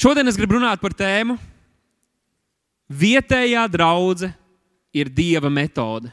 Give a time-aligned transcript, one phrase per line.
[0.00, 1.34] Šodien es gribu runāt par tēmu.
[2.88, 4.32] Vietējā draudzene
[4.96, 6.08] ir dieva metode.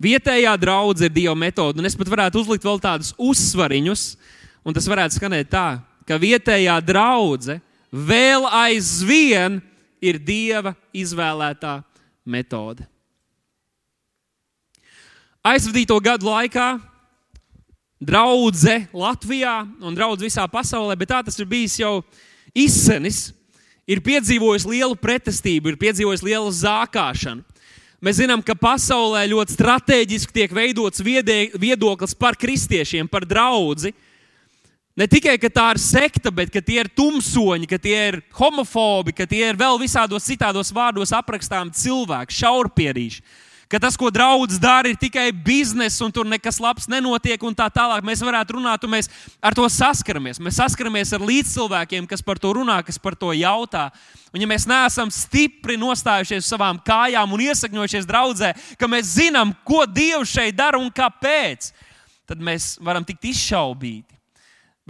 [0.00, 4.04] Vietējā draudzene ir dieva metode, un es pat varētu uzlikt vēl tādus uzsvariņus,
[4.64, 5.66] un tas varētu skanēt tā,
[6.08, 7.60] ka vietējā draudzene
[7.92, 9.60] vēl aizvien
[10.00, 11.82] ir dieva izvēlētā
[12.24, 12.88] metode.
[15.44, 16.70] Aizvadīto gadu laikā
[18.00, 21.98] draudzē Latvijā un draudzē visā pasaulē, bet tā tas ir bijis jau
[22.54, 23.30] izsenis,
[23.90, 27.42] ir piedzīvojis lielu pretestību, ir piedzīvojis lielu zākāšanu.
[28.00, 33.92] Mēs zinām, ka pasaulē ļoti strateģiski tiek veidots viedoklis par kristiešiem, par draugu.
[34.96, 39.44] Ne tikai tā ir sekta, bet tie ir tumsoņi, ka tie ir homofobi, ka tie
[39.50, 43.22] ir vēl visādos citādos vārdos aprakstāmi cilvēki, šaurpierīši
[43.70, 47.68] ka tas, ko draugs dara, ir tikai biznesa, un tur nekas labs nenotiek, un tā
[47.70, 48.02] tālāk.
[48.06, 50.42] Mēs varētu runāt, un mēs ar to saskaramies.
[50.42, 53.86] Mēs saskaramies ar līdzcilvēkiem, kas par to runā, kas par to jautā.
[54.34, 59.54] Un, ja mēs neesam stipri nostājušies uz savām kājām un iesakņojušies draudzē, ka mēs zinām,
[59.66, 61.70] ko Dievs šeit dara un kāpēc,
[62.26, 64.18] tad mēs varam tikt izšaubīti.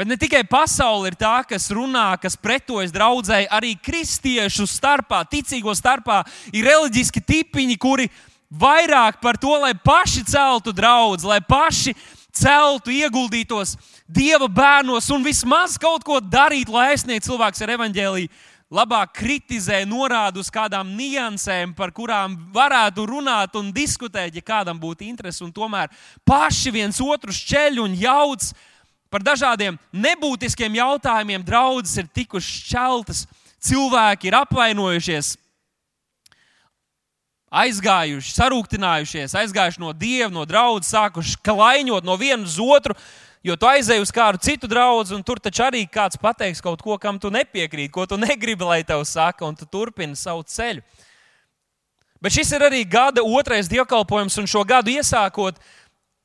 [0.00, 5.74] Bet ne tikai pasaule ir tā, kas runā, kas pretojas draudzēji, arī kristiešu starpā, ticīgo
[5.76, 6.22] starpā
[6.54, 8.06] ir reliģiski tipiņi, kuri
[8.50, 11.94] vairāk par to, lai paši celtu draugus, lai paši
[12.34, 13.76] celtu, ieguldītos
[14.10, 18.30] Dieva bērnos un vismaz kaut ko darītu, lai aizsniegtu cilvēks ar evaņģēlīju.
[18.70, 25.06] Labāk kritizē, norāda uz kādām niansēm, par kurām varētu runāt un diskutēt, ja kādam būtu
[25.08, 25.46] interese.
[25.54, 25.90] Tomēr
[26.26, 28.46] paši viens otru šķeļ un jauc
[29.10, 31.42] par dažādiem nebūtiskiem jautājumiem.
[31.46, 33.24] Draudzes ir tikušas šķeltas,
[33.58, 35.34] cilvēki ir apvainojušies,
[37.50, 42.94] aizgājuši, sarūktinājušies, aizgājuši no dieva, no drauga, sākuši klaiņot no viena uz otru.
[43.42, 46.98] Jo tu aizēji uz kādu citu draugu, un tur taču arī kāds pateiks kaut ko,
[47.00, 50.84] kam tu nepiekrīti, ko tu negribi, lai tev saka, un tu turpini savu ceļu.
[52.20, 55.56] Bet šis ir arī gada otrais dievkalpojums, un šo gadu iesākot,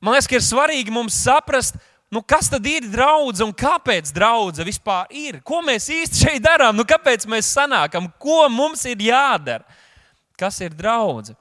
[0.04, 1.80] man liekas, ka ir svarīgi mums saprast,
[2.12, 5.40] nu, kas tad ir draudzene un kāpēc draudzene vispār ir.
[5.40, 9.64] Ko mēs īsti šeit darām, nu, kāpēc mēs sanākam, ko mums ir jādara
[10.38, 11.38] kas ir draudzene.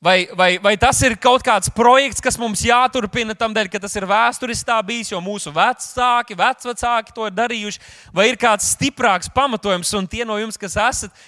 [0.00, 3.96] Vai, vai, vai tas ir kaut kāds projekts, kas mums jāturpina tam dēļ, ka tas
[3.98, 7.82] ir vēsturiski tā bijis, jo mūsu vecāki, vecvecāki to ir darījuši,
[8.14, 11.24] vai ir kāds stiprāks pamatojums, un tie no jums, kas esat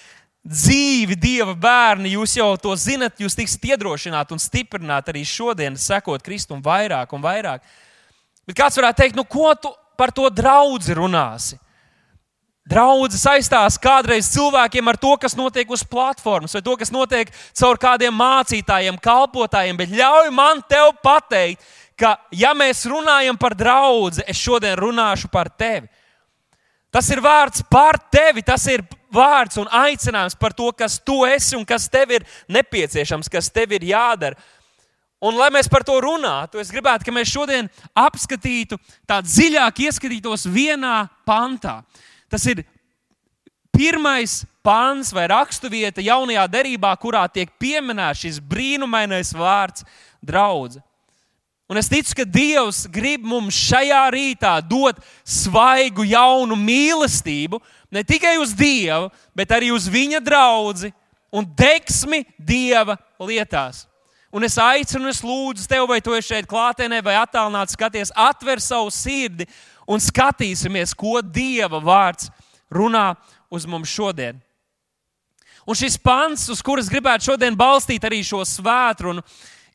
[0.47, 6.23] dzīvi Dieva bērni, jūs jau to zinat, jūs tiksiet iedrošināti un stiprināti arī šodien, sekot
[6.23, 7.67] Kristum vairāk un vairāk.
[8.47, 11.59] Bet kāds varētu teikt, nu ko tu par to draugu runāsi?
[12.71, 17.79] Draudzes saistās kādreiz cilvēkiem ar to, kas notiek uz platformas, vai to, kas notiek caur
[17.81, 19.75] kādiem mācītājiem, kalpotājiem.
[19.81, 21.65] Bet ļauj man te pateikt,
[21.99, 25.89] ka, ja mēs runājam par draugu, es šodien runāšu par tevi.
[26.91, 31.55] Tas ir vārds par tevi, tas ir vārds un aicinājums par to, kas tu esi
[31.55, 34.39] un kas tev ir nepieciešams, kas tev ir jādara.
[35.21, 37.67] Un, lai mēs par to runātu, es gribētu, lai mēs šodien
[37.99, 41.81] apskatītu, tā dziļāk ieskatītos vienā pantā.
[42.31, 42.63] Tas ir
[43.75, 49.85] pirmais pāns vai raksturvieta jaunajā derībā, kurā tiek pieminēts šis brīnumainais vārds
[50.23, 50.85] draudzene.
[51.71, 57.61] Un es ticu, ka Dievs grib mums šajā rītā dot svaigu, jaunu mīlestību
[57.95, 60.91] ne tikai uz Dievu, bet arī uz Viņa draugu
[61.31, 63.85] un deksmi Dieva lietās.
[64.35, 68.59] Un es aicinu, es lūdzu tevi, vai tu esi šeit klātienē, vai attālināti skaties, atver
[68.63, 69.47] savu sirdi
[69.91, 72.31] un skatīsimies, ko Dieva vārds
[72.71, 73.11] runā
[73.51, 74.39] uz mums šodien.
[75.67, 79.21] Un šis pants, uz kuras gribētu šodien balstīt arī šo svētkrunu,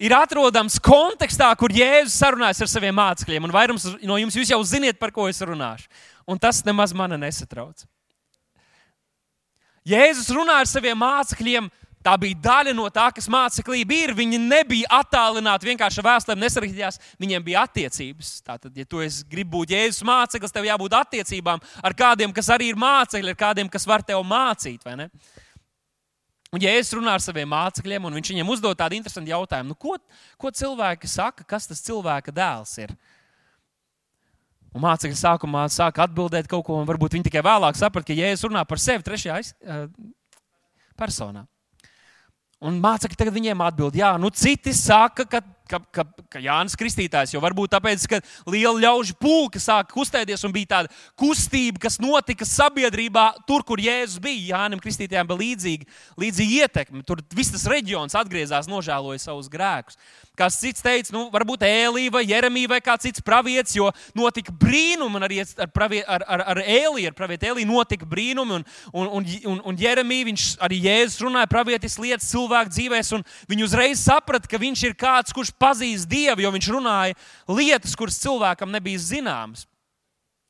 [0.03, 3.47] ir atrodams kontekstā, kur Jēzus sarunājas ar saviem mācekļiem.
[3.47, 5.87] Un vairums no jums jau ziniet, par ko es runāšu.
[6.27, 7.87] Un tas nemaz mani nesatrauc.
[9.87, 11.71] Jēzus runā ar saviem mācekļiem
[12.07, 14.13] Tā bija daļa no tā, kas māceklība ir.
[14.15, 18.29] Viņi nebija attālināti vienkārši vēstulēm, nesarakstījās, viņiem bija attiecības.
[18.47, 22.79] Tātad, ja tu gribi būt Jēzus māceklis, tev jābūt attiecībām ar kādiem, kas arī ir
[22.79, 24.87] mācekļi, ar kādiem, kas var tev mācīt.
[26.55, 29.97] Un Jēzus runā ar saviem mācekļiem, un viņš viņiem uzdod tādu interesantu jautājumu, nu, ko,
[30.39, 32.95] ko cilvēki saka, kas tas cilvēka dēls ir.
[34.77, 38.47] Un mācekļi sākumā sāka atbildēt kaut ko, un varbūt viņi tikai vēlāk saprata, ka Jēzus
[38.47, 39.85] runā par sevi trešajā uh,
[40.95, 41.49] personā.
[42.65, 47.35] Un mācekļi tagad viņiem atbild, jā, nu citi saka, ka ka, ka, ka Jānis Kristītājs,
[47.35, 48.21] jo varbūt tāpēc, ka
[48.51, 54.21] liela ļaužu pulka sāka kustēties un bija tāda kustība, kas notika sabiedrībā, tur, kur Jēzus
[54.23, 54.57] bija.
[54.57, 55.89] Jānim Kristītājam bija līdzīga,
[56.21, 57.03] līdzīga ietekme.
[57.07, 59.99] Tur viss tas reģions atgriezās, nožēloja savus grēkus.
[60.37, 65.23] Kāds cits teica, nu, varbūt Ēlija vai Jeremija vai kāds cits pravietis, jo notika brīnumi
[65.25, 68.59] arī ar, pravie, ar, ar, ar Ēliju, ar pravietu Ēliju notika brīnumi.
[68.59, 73.25] Un, un, un, un, un Jeremija, viņš arī Jēzus runāja pravietis lietas cilvēku dzīvēs, un
[73.49, 77.17] viņi uzreiz saprata, ka viņš ir kāds, kurš pazīst Dievu, jo viņš runāja
[77.49, 79.67] lietas, kuras cilvēkam nebija zināmas.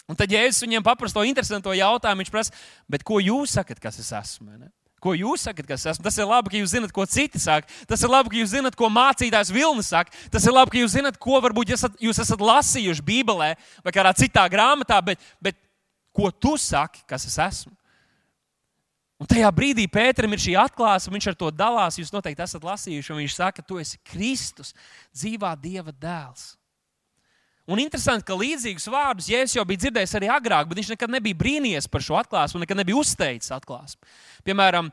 [0.06, 2.22] Un tad Jēzus viņiem paprasta to interesantu jautājumu.
[2.22, 4.52] Viņš prasa, ko jūs sakat, kas es esmu?
[4.54, 4.70] Ne?
[5.02, 6.04] Ko jūs sakat, kas esmu?
[6.06, 7.68] Tas ir labi, ka jūs zinat, ko citi saka.
[7.90, 10.14] Tas ir labi, ka jūs zinat, ko mācītājs Vilnis saka.
[10.32, 13.50] Tas ir labi, ka jūs zinat, ko varbūt esat, jūs esat lasījuši Bībelē
[13.82, 15.58] vai kādā citā grāmatā, bet, bet
[16.16, 17.74] ko tu saki, kas es esmu?
[19.16, 21.96] Un tajā brīdī Pēterim ir šī atklāsme, viņš ar to dalās.
[21.96, 24.74] Jūs noteikti esat lasījuši, un viņš saka, tu esi Kristus,
[25.16, 26.52] dzīvā Dieva dēls.
[27.66, 31.34] Un interesanti, ka līdzīgus vārdus Jēzus jau bija dzirdējis arī agrāk, bet viņš nekad nebija
[31.40, 34.06] brīnījies par šo atklāsmu, nekad nebija uzteicis atklāsmu.
[34.46, 34.92] Piemēram,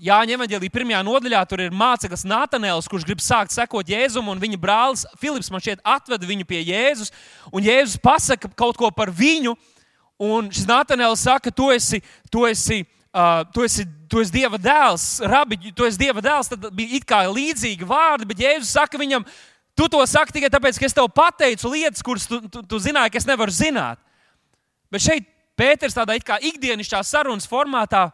[0.00, 4.60] Jāņa Evangelija pirmajā nodaļā tur ir māceklis Natanēls, kurš grib sākt sekot Jēzum, un viņa
[4.62, 7.12] brālis Filips man šķiet atveda viņu pie Jēzus,
[7.52, 9.52] un Jēzus pasaka kaut ko par viņu,
[10.16, 12.00] un šis Natanēls saka, tu esi,
[12.32, 16.48] tu esi Uh, tu, esi, tu esi Dieva dēls, rabi, tu esi Dieva dēls.
[16.48, 19.26] Tad bija it kā līdzīgi vārdi, bet Jēzus saka viņam,
[19.72, 23.14] Tu to saki tikai tāpēc, ka es tev pateicu lietas, kuras tu, tu, tu zināji,
[23.14, 24.00] ka es nevaru zināt.
[24.92, 28.10] Bet šeit Pēters tādā it kā ikdienišķā sarunas formātā,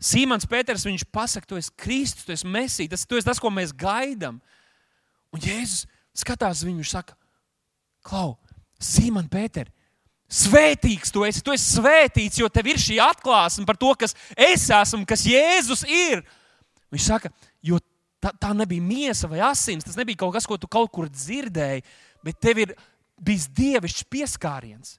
[0.00, 3.50] Sīmans Pēters, viņš pasaka, tu esi Kristus, tu esi Mesija, tas, tu esi tas, ko
[3.52, 4.38] mēs gaidām.
[5.34, 7.16] Un Jēzus skatās viņu un saka,
[8.06, 8.36] Klau,
[8.80, 9.72] Sīman Pēter,
[10.28, 14.66] svētīgs tu esi, tu esi svētīts, jo tev ir šī atklāsme par to, kas es
[14.68, 16.24] esmu, kas Jēzus ir.
[16.92, 17.32] Viņš saka,
[17.64, 17.80] jo
[18.18, 21.84] Tā, tā nebija miesa vai asins, tas nebija kaut kas, ko tu kaut kur dzirdēji,
[22.26, 22.72] bet tev ir
[23.22, 24.96] bijis dievišķs pieskāriens.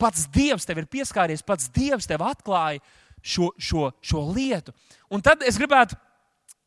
[0.00, 2.80] Pats Dievs tev ir pieskāries, pats Dievs tev atklāja
[3.24, 4.74] šo, šo, šo lietu.
[5.12, 5.96] Un tad es gribētu,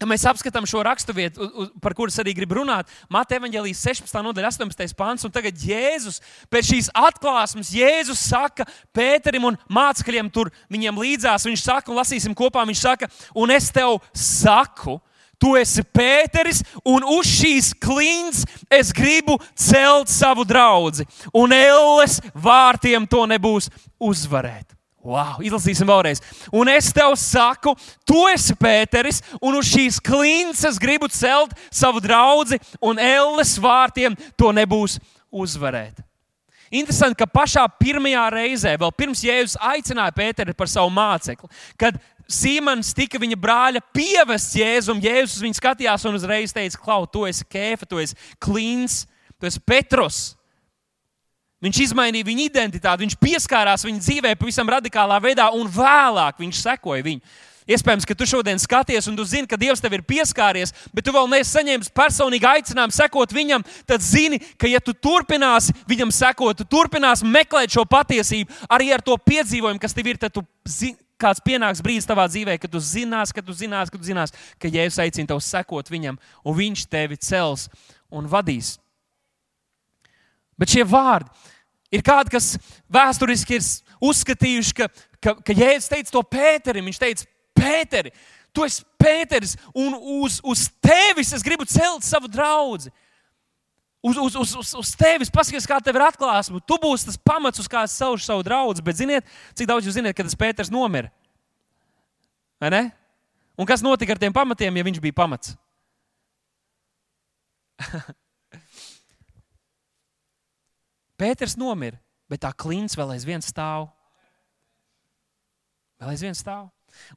[0.02, 1.48] ja mēs apskatām šo raksturvietu,
[1.84, 4.20] par kuras arī gribu runāt, Mateja Evangelijas 16.
[4.26, 4.96] nodaļa, 18.
[5.00, 5.26] pāns.
[5.34, 6.20] Tagad Jēzus
[6.52, 11.48] pēc šīs atklāsmes, Jēzus saka Pēterim un mācekļiem tur viņiem līdzās.
[11.48, 13.10] Viņš saka, un lasīsim kopā, viņš saka,
[13.40, 15.00] un es tev saku,
[15.44, 21.04] Tu esi Pēteris, un uz šīs klints es gribu celt savu draugu.
[21.36, 23.68] Un elles vārtiem to nebūs
[24.00, 24.72] uzvarēt.
[25.04, 26.22] Wow, izlasīsim vēlreiz.
[26.56, 27.74] Un es tev saku,
[28.08, 34.16] tu esi Pēteris, un uz šīs klints es gribu celt savu draugu, un elles vārtiem
[34.40, 34.96] to nebūs
[35.28, 36.00] uzvarēt.
[36.74, 42.00] Interesanti, ka pašā pirmajā reizē, vēl pirms Jēzus aicināja Pēteri par savu mācekli, kad
[42.32, 45.02] Sīmans tika viņa brāļa pievests Jēzum.
[45.04, 49.04] Jēzus viņu skatījās un uzreiz teica, Klau, tu esi Kēfa, tu esi Klīns,
[49.36, 50.22] tu esi Petros.
[51.64, 57.06] Viņš izmainīja viņa identitāti, viņš pieskārās viņa dzīvē pavisam radikālā veidā, un vēlāk viņš sekoja
[57.06, 57.24] viņu.
[57.64, 61.14] Iespējams, ka tu šodien skaties, un tu zini, ka Dievs tev ir pieskāries, bet tu
[61.16, 63.64] vēl neesi saņēmis personīgi aicinājumu sekot viņam.
[63.88, 69.06] Tad zini, ka, ja tu turpināsi viņam sekot, tu turpināsi meklēt šo patiesību, arī ar
[69.06, 72.84] to piedzīvojumu, kas tev ir, tad tu zini, kāds pienāks brīdis tavā dzīvē, kad tu
[72.84, 76.84] zinās, ka tu zinās, ka tu zinās, ka Jēzus aicina tevi sekot viņam, un viņš
[76.92, 77.70] tevi cels
[78.12, 78.76] un vadīs.
[80.60, 81.32] Bet šie vārdi
[81.94, 82.54] ir kādi, kas
[82.92, 83.68] vēsturiski ir
[84.04, 84.90] uzskatījuši, ka,
[85.22, 86.90] ka, ka Jēzus teica to Pēterim.
[86.90, 88.14] Viņš teica, Pēteri,
[88.56, 92.90] tu esi Pēteris, un uz, uz tevis es gribu celt savu draugu
[94.04, 96.60] uz, uz, uz, uz, uz tevis, paskaties, kā tev ir atklāsme.
[96.68, 98.84] Tu būsi tas pamats, uz kā es saucu savu draugu.
[98.84, 99.24] Bet ziniet,
[99.56, 101.10] cik daudz jūs zināt, kad tas Pēters nomira?
[102.60, 102.84] Vai ne?
[103.60, 105.56] Un kas notika ar tiem pamatiem, ja viņš bija pamats?
[111.20, 113.90] Pēters nomira, bet tā klints vēl aizvien stāv.
[116.02, 116.70] Vēl aizvien stāv.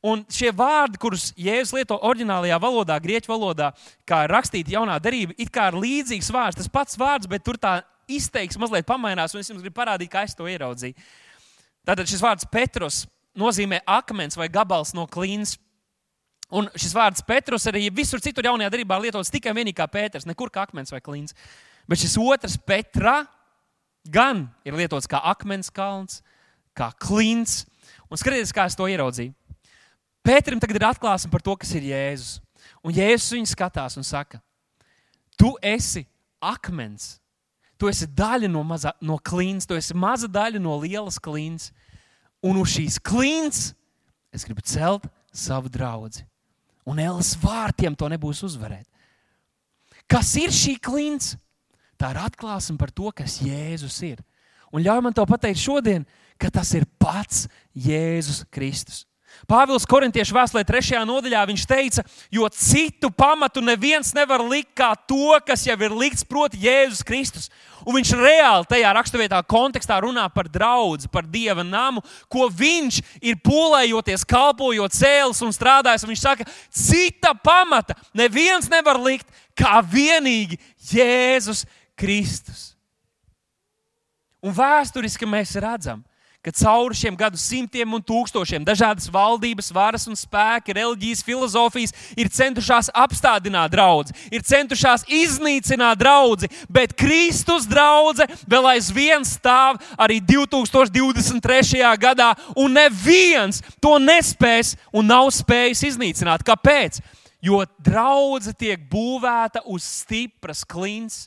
[0.05, 3.71] Un šie vārdi, kurus Jēzus lieto oriģinālajā valodā, grieķu valodā,
[4.09, 7.79] kā rakstīta jaunā darība, it kā ir līdzīgs vārds, tas pats vārds, bet tur tā
[8.09, 10.97] izteiksme mazliet pamainās, un es jums gribu parādīt, kā es to ieraudzīju.
[11.87, 13.05] Tātad šis vārds Petrus
[13.37, 15.57] nozīmē akmens vai gabals no klīnas.
[16.57, 20.51] Un šis vārds Petrus arī visur citur jaunajā darbā lietots tikai vienīgi kā Pēters, nekur
[20.55, 21.35] kā akmens vai klīns.
[21.91, 23.25] Bet šis otrs Petra
[24.13, 26.21] gan ir lietots kā akmens kalns,
[26.77, 27.65] kā klīns.
[28.11, 29.35] Un skatieties, kā es to ieraudzīju.
[30.27, 32.41] Pēterim tagad ir atklāsme par to, kas ir Jēzus.
[32.83, 34.41] Un Jēzus viņu skatās un saka,
[35.39, 36.05] tu esi
[36.43, 37.17] akmens.
[37.77, 41.69] Tu esi daļa no, maza, no klīnas, tu esi maza daļa no lielas klīnas.
[42.45, 43.69] Un uz šīs klīnas
[44.33, 45.05] es gribu celt
[45.37, 46.25] savu draugu.
[46.87, 48.87] Un Ēlas vārtiem to nebūs uzvarēt.
[50.07, 51.35] Kas ir šī klints?
[51.97, 54.23] Tā ir atklāsme par to, kas Jēzus ir.
[54.73, 56.05] Un ļauj man to pateikt šodien,
[56.37, 59.05] ka tas ir pats Jēzus Kristus.
[59.45, 61.03] Pāvils Korintiešu vēstulē, 3.
[61.05, 66.25] nodaļā, viņš teica, jo citu pamatu neviens nevar likt kā to, kas jau ir likts,
[66.25, 67.51] proti, Jēzus Kristus.
[67.85, 73.39] Un viņš reāli tajā raksturvietā kontekstā runā par draugu, par dieva namu, ko viņš ir
[73.45, 76.07] pūlējoties, kalpojot, cēlis un strādājis.
[76.07, 80.59] Un viņš saka, cita pamata neviens nevar likt kā vienīgi
[80.91, 82.75] Jēzus Kristus.
[84.45, 86.05] Un vēsturiski mēs redzam,
[86.47, 92.31] ka cauri šiem gadu simtiem un tūkstošiem dažādas valdības, varas un spēki, reliģijas, filozofijas ir
[92.31, 101.83] centušās apstādināt draugu, ir centušās iznīcināt draugu, bet Kristus draudzē vēl aizvien stāv arī 2023.
[101.99, 106.47] gadā, un neviens to nespēs un nav spējis iznīcināt.
[106.47, 107.03] Kāpēc?
[107.43, 111.27] Jo draudzene tiek būvēta uz stipras klints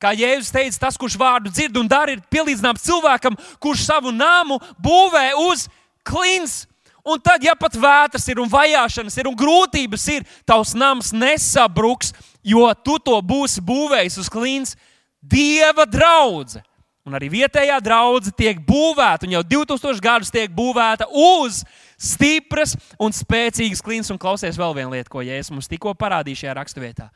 [0.00, 4.56] Kā Jēzus teica, tas, kurš vārdu dzird un dara, ir pielīdzināms cilvēkam, kurš savu nāmu
[4.80, 5.66] būvē uz
[6.08, 6.64] klints.
[7.04, 12.14] Un tad, ja pat vētras ir un vajāšanas ir un grūtības ir, tavs nams nesabruks,
[12.44, 14.76] jo tu to būsi būvējis uz klints.
[15.20, 16.64] Dieva draudzene.
[17.08, 21.62] Un arī vietējā draudzene tiek būvēta, un jau 2000 gadus tiek būvēta uz
[22.00, 24.12] stipras un spēcīgas klints.
[24.12, 27.08] Un klausies vēl viena lieta, ko Jēzus mums tikko parādīja šajā raksturvietā.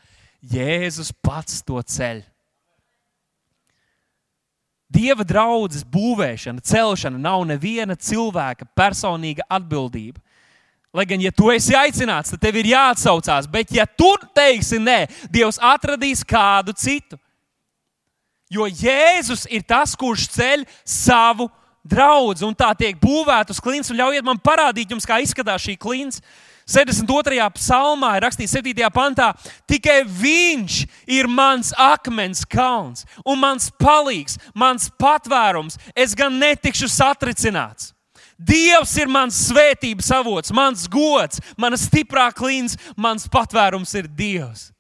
[0.53, 2.25] Jēzus pats to ceļ.
[4.93, 10.21] Dieva draudzes būvēšana, celšana nav neviena cilvēka personīga atbildība.
[10.95, 13.49] Lai gan, ja tu esi aicināts, tad tev ir jāatsaucās.
[13.51, 15.01] Bet, ja tu teiksi nē,
[15.33, 17.19] Dievs atradīs kādu citu.
[18.53, 21.49] Jo Jēzus ir tas, kurš ceļ savu
[21.83, 23.91] draugu, un tā tiek būvēta uz klints.
[23.91, 26.23] Ļaujiet man parādīt jums, kā izskatās šī klints.
[26.67, 27.41] 72.
[27.59, 28.89] psalmā ir rakstīts 7.
[28.95, 29.31] pantā,
[29.69, 30.79] tikai viņš
[31.13, 35.79] ir mans akmens kalns un mans palīgs, mans patvērums.
[35.95, 37.93] Es gan netikšu satricināts.
[38.35, 44.74] Dievs ir mans svētības avots, mans gods, mana stiprā klīns, mans patvērums ir Dievs.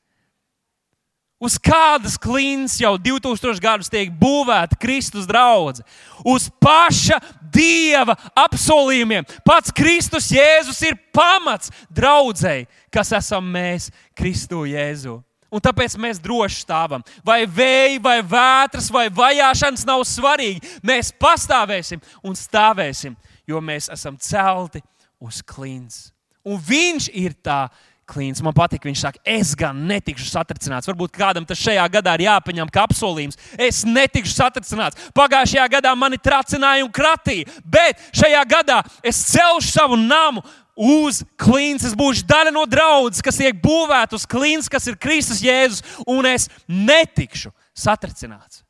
[1.45, 5.85] Uz kādas klints jau 2000 gadus tiek būvēta Kristus draudzene?
[6.25, 7.19] Uz paša
[7.55, 9.27] Dieva apsolījumiem.
[9.47, 15.21] Pats Kristus Jēzus ir pamats draudzēji, kas esam mēs Kristu Jēzu.
[15.55, 17.05] Un tāpēc mēs droši stāvam.
[17.23, 20.65] Vai vēja, vai vētras, vai vajāšanas nav svarīgi.
[20.83, 23.15] Mēs pastāvēsim un stāvēsim,
[23.47, 24.83] jo mēs esam celti
[25.23, 26.09] uz klints.
[26.45, 27.69] Un viņš ir tā
[28.09, 28.43] klīns.
[28.45, 30.89] Man patīk, viņš saka, es gan netikšu satricināts.
[30.91, 33.39] Varbūt kādam tas šajā gadā ir jāpaņem kā apsolījums.
[33.59, 35.11] Es netikšu satricināts.
[35.17, 40.45] Pagājušajā gadā mani tracināja un kratīja, bet šajā gadā es celšu savu namu.
[40.75, 45.39] Uz klīns es būšu daļa no draudzes, kas tiek būvēta uz klīns, kas ir Kristus
[45.45, 48.65] Jēzus, un es netikšu satricināts.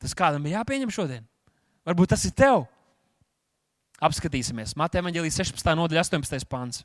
[0.00, 1.24] Tas kādam ir jāpieņem šodien?
[1.88, 2.66] Varbūt tas ir tev.
[4.00, 4.72] Apskatīsimies.
[4.80, 5.72] Mateja Vangelijas 16.
[5.76, 6.48] nodaļa, 18.
[6.48, 6.84] pāns.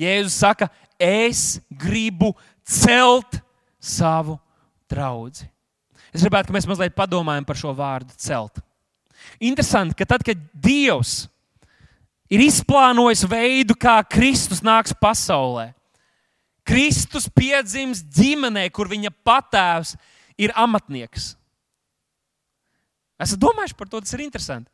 [0.00, 0.68] Jēzus saka,
[1.00, 2.34] es gribu
[2.66, 3.40] celt
[3.80, 4.36] savu
[4.90, 5.46] draugu.
[6.14, 8.60] Es gribētu, lai mēs mazliet padomājam par šo vārdu celt.
[9.42, 11.26] Interesanti, ka tad, kad Dievs
[12.32, 15.72] ir izplānojis veidu, kā Kristus nāks pasaulē,
[16.66, 19.94] Kristus piedzims ģimenē, kur viņa patēvs
[20.40, 21.34] ir amatnieks.
[23.22, 24.68] Esat domājuši par to, tas ir interesanti.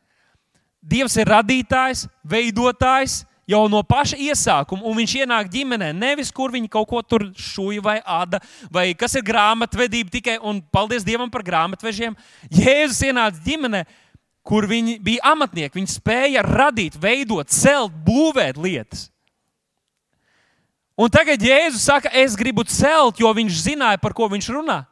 [0.83, 6.71] Dievs ir radītājs, veidotājs, jau no paša iesākuma, un viņš ienāk ģimenē, nevis kur viņi
[6.71, 8.39] kaut ko tur šūja vai āda,
[8.71, 12.15] vai kas ir grāmatvedība tikai, un paldies Dievam par grāmatvežiem.
[12.51, 13.83] Jēzus ienāca ģimenē,
[14.43, 19.09] kur viņi bija amatnieki, viņi spēja radīt, veidot, celt, būvēt lietas.
[20.99, 24.83] Un tagad Jēzus saka, es gribu celt, jo viņš zināja, par ko viņš runā.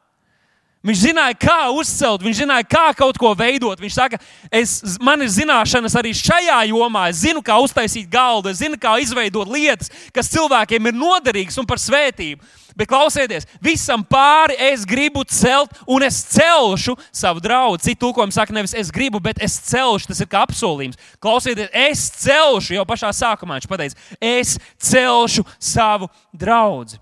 [0.82, 3.78] Viņš zināja, kā uzcelt, viņš zināja, kā kaut ko veidot.
[3.78, 4.18] Viņš saka,
[4.50, 7.04] es, man ir zināšanas arī šajā jomā.
[7.12, 11.70] Es zinu, kā uztaisīt galdu, es zinu, kā izveidot lietas, kas cilvēkiem ir noderīgas un
[11.70, 12.42] par svētību.
[12.74, 17.78] Bet klausieties, visam pāri es gribu celt, un es celšu savu draugu.
[17.84, 20.10] Citu tulkojumu saka, nevis es gribu, bet es celšu.
[20.10, 20.98] Tas ir kā apsolījums.
[21.22, 23.60] Klausieties, es celšu jau pašā sākumā.
[23.60, 26.98] Viņš pateica, es celšu savu draugu.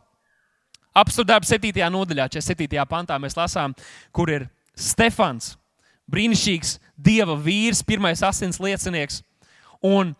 [1.00, 1.86] Apstudēta 7.
[1.94, 2.86] nodaļā, 47.
[2.90, 3.76] pantā mēs lasām,
[4.16, 5.54] kur ir Stefans,
[6.10, 9.22] brīnišķīgs dieva vīrs, pirmais asins liecinieks.
[9.86, 10.16] Un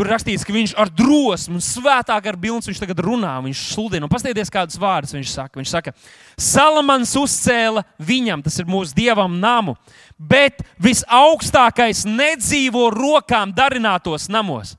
[0.00, 4.08] Tur rakstīts, ka viņš ar drosmu un svētāk ar bildes viņš tagad runā, viņš sludina.
[4.08, 5.58] Paskatieties, kādus vārdus viņš saka.
[5.58, 5.92] Viņš saka,
[6.40, 9.74] Salamans uzcēla viņam, tas ir mūsu dievam, namu,
[10.16, 14.76] bet visaugstākais nedzīvo rokām darinātos namos.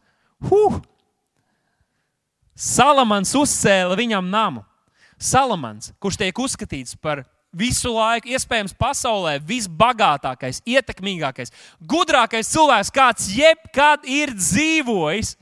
[0.48, 0.80] Huh!
[2.56, 4.64] Salamans uzcēla viņam namu.
[5.22, 7.24] Salamans, kurš tiek uzskatīts par
[7.54, 11.52] visu laiku, iespējams, pasaulē visbagātākais, ietekmīgākais,
[11.84, 15.36] gudrākais cilvēks, kāds jebkad ir dzīvojis.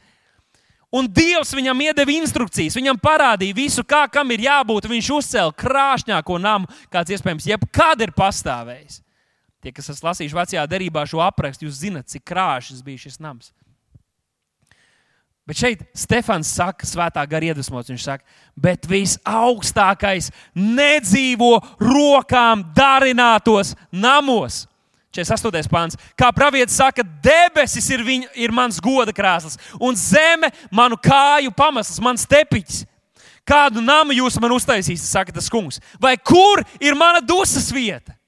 [0.90, 4.88] Un Dievs viņam iedeva instrukcijas, viņam parādīja visu, kā kam ir jābūt.
[4.90, 9.04] Viņš uzcēla krāšņāko namu, kāds iespējams jebkad ir pastāvējis.
[9.62, 13.52] Tie, kas esat lasījuši vecajā derībā šo aprakstu, jūs zinat, cik krāšņs bija šis nams.
[15.50, 17.90] Bet šeit Stefans saka, svētā gara iedvesmots.
[17.90, 24.68] Viņš saka, bet visaugstākais nedzīvo rokām darinātos namos.
[25.10, 25.66] 48.
[25.74, 25.98] pāns.
[26.14, 31.98] Kā pravietis saka, debesis ir, viņa, ir mans goda krēsls, un zeme manu kāju pamesls,
[31.98, 32.84] mans tepiķis.
[33.42, 35.82] Kādu namu jūs man uztaisīsiet, saka tas kungs?
[35.98, 38.19] Vai kur ir mana dusmas vieta?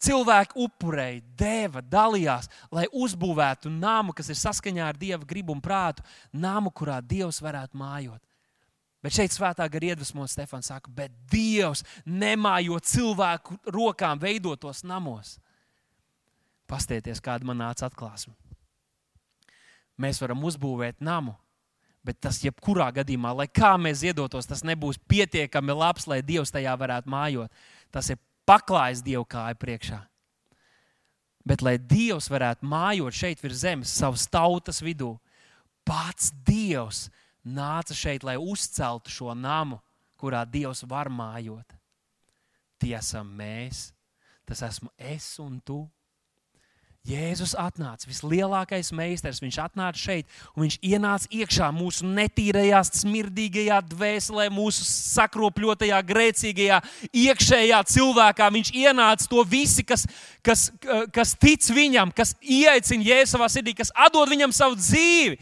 [0.00, 6.04] Cilvēki upurēja, deva, dalījās, lai uzbūvētu namu, kas ir saskaņā ar Dieva gribu un prātu,
[6.32, 8.22] namu, kurā Dievs varētu mājot.
[9.04, 15.38] Bet šeit svētā gara iedvesmot Stefans saka, bet Dievs nemājo cilvēku rokām veidotos namos.
[16.68, 18.32] Pastieties, kāda man nāca atklāsme.
[20.00, 21.34] Mēs varam uzbūvēt namu,
[22.04, 26.72] bet tas jebkurā gadījumā, lai kā mēs ziedotos, tas nebūs pietiekami labs, lai Dievs tajā
[26.80, 27.52] varētu mājot.
[27.92, 30.00] Tas ir paklājis Dievu kāju priekšā.
[31.46, 35.14] Bet, lai Dievs varētu mājot šeit virs zemes, savas tautas vidū,
[35.88, 37.08] pats Dievs
[37.42, 39.80] nāca šeit, lai uzceltu šo namu,
[40.20, 41.76] kurā Dievs var mājot.
[42.80, 43.90] Tie esam mēs,
[44.48, 45.82] tas esmu es un tu.
[47.08, 49.40] Jēzus atnāca, vislielākais meistars.
[49.40, 56.82] Viņš atnāca šeit, un viņš ienāca iekšā mūsu netīrajā, smirdīgajā dvēselē, mūsu sakropļotajā, grēcīgajā,
[57.22, 58.50] iekšējā cilvēkā.
[58.58, 60.04] Viņš ienāca to visi, kas,
[60.44, 60.68] kas,
[61.14, 65.40] kas tic viņam, kas ieaicina Jēzu savā sirdī, kas atdod viņam savu dzīvi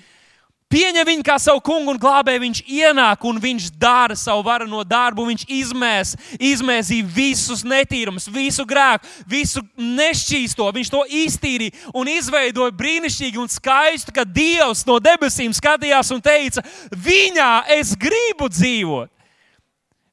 [0.73, 2.43] pieņem viņu kā savu kungu un glābēju.
[2.45, 5.27] Viņš ienāk un viņš dara savu varano darbu.
[5.29, 10.71] Viņš izmēs, izmēsīja visus netīrumus, visu grēku, visu nešķīsto.
[10.79, 16.65] Viņš to iztīrīja un izveidoja brīnišķīgi un skaistu, ka Dievs no debesīm skatījās un teica:
[16.93, 19.18] Viņā es gribu dzīvot.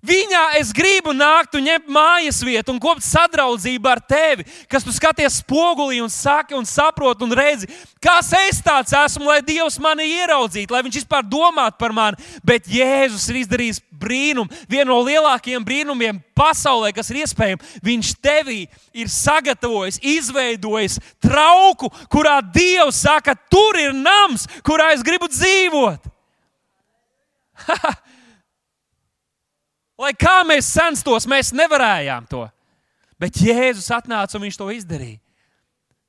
[0.06, 4.94] Viņā es gribu nākt un ņemt mājas vietu un kopt sadraudzību ar tevi, kas tu
[4.94, 7.70] skaties spogulī un saki un saproti un redzi,
[8.04, 12.22] kas es tāds esmu, lai Dievs mani ieraudzītu, lai Viņš vispār domātu par mani.
[12.46, 17.78] Bet Jēzus ir izdarījis brīnumu, vienu no lielākajiem brīnumiem pasaulē, kas ir iespējams.
[17.86, 18.62] Viņš tevī
[18.94, 26.12] ir sagatavojis, izveidojis trauku, kurā Dievs saka, tur ir nams, kurā es gribu dzīvot.
[30.00, 32.44] Lai kā mēs censtos, mēs nevarējām to.
[33.20, 35.20] Bet Jēzus atnāca un viņš to izdarīja.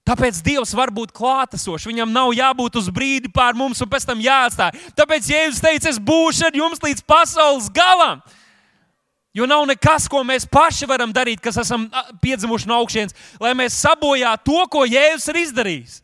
[0.06, 1.88] Tāpēc Dievs var būt klātesošs.
[1.88, 4.78] Viņam nav jābūt uz brīdi pār mums un pēc tam jāatstāj.
[4.94, 8.22] Tāpēc Jēzus teica, es būšu ar jums līdz pasaules galam.
[9.36, 11.88] Jo nav nekas, ko mēs paši varam darīt, kas esam
[12.22, 15.96] piedzimuši no augšas, lai mēs sabojātu to, ko Jēzus ir izdarījis.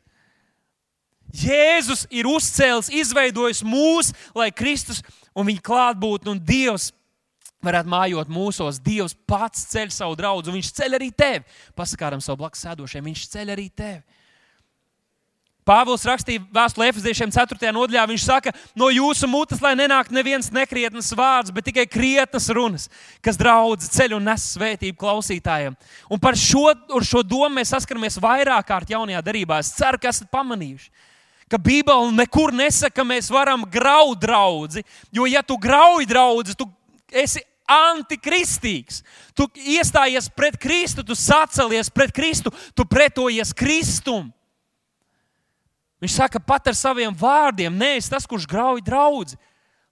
[1.33, 5.01] Jēzus ir uzcēlis, izveidojis mūs, lai Kristus
[5.33, 6.91] un viņa klātbūtne un Dievs
[7.65, 8.81] varētu mājot mūsos.
[8.83, 11.45] Dievs pats ceļ savu draugu, un Viņš ceļ arī tevi.
[11.79, 14.03] Pasakāram savu blakus sēdošiem, Viņš ceļ arī tevi.
[15.63, 17.71] Pāvils rakstīja vēstulē Efeziešiem 4.
[17.71, 18.03] nodaļā.
[18.11, 22.89] Viņš saka, no jūsu mutes, lai nenāk neviens nekrietnes vārds, bet tikai krietnas runas,
[23.23, 25.77] kas draudz ceļu un nes svētību klausītājiem.
[26.11, 26.73] Un par šo,
[27.07, 29.61] šo domu mēs saskaramies vairāk kārt jaunajā darbā.
[29.63, 30.91] Es ceru, ka esat pamanījuši
[31.53, 34.81] ka Bībele nekur nesaka, ka mēs varam graud draugu.
[35.13, 36.65] Jo, ja tu grauj draugu, tu
[37.13, 39.03] esi antikristīgs.
[39.37, 44.31] Tu iestājies pret Kristu, tu sacēlies pret Kristu, tu pretojies Kristum.
[46.03, 49.39] Viņš saka, pat ar saviem vārdiem, nē, es tas, kurš grauj draugu.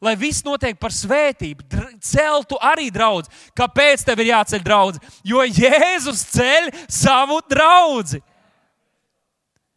[0.01, 1.67] Lai viss notiek par svētību,
[2.01, 3.29] celtu arī draugu.
[3.57, 5.17] Kāpēc tev ir jāceļ draugs?
[5.29, 8.23] Jo Jēzus ceļ savu draugu.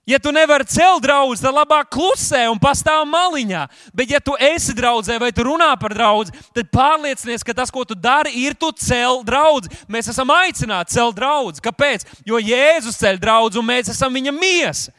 [0.05, 3.61] Ja tu nevari celt draugu, tad labāk klusē un pastāv maliņā.
[3.95, 7.85] Bet, ja tu esi draudzē vai tu runā par draugu, tad pārliecinies, ka tas, ko
[7.87, 9.71] tu dari, ir tu cel draugu.
[9.87, 11.55] Mēs esam aicināti celt draugu.
[11.63, 12.03] Kāpēc?
[12.27, 14.91] Jo Jēzus ceļ draugu un mēs esam viņa miesa.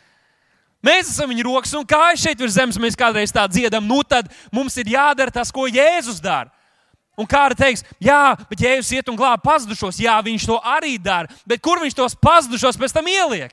[0.85, 2.81] Mēs esam viņa rokas un kājas šeit virs zemes.
[2.81, 6.49] Mēs kādreiz tā dziedam, nu tad mums ir jādara tas, ko Jēzus dara.
[7.21, 11.29] Un kāda teiks, jā, bet Jēzus iet un glāb pazudušos, jā, viņš to arī dara.
[11.47, 13.53] Bet kur viņš tos pazudušos pēc tam ieliek?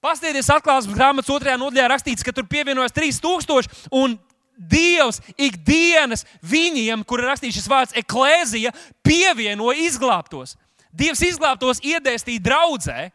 [0.00, 4.16] Pastieties atklāsmes grāmatas otrajā nodaļā rakstīts, ka tur pievienojas 3000 un
[4.60, 10.52] Dievs ikdienas viņiem, kur ir rakstīts šis vārds eklēzija, pievienoja izglābtos.
[10.92, 13.06] Dievs izglābtos iedēstīja draudzē,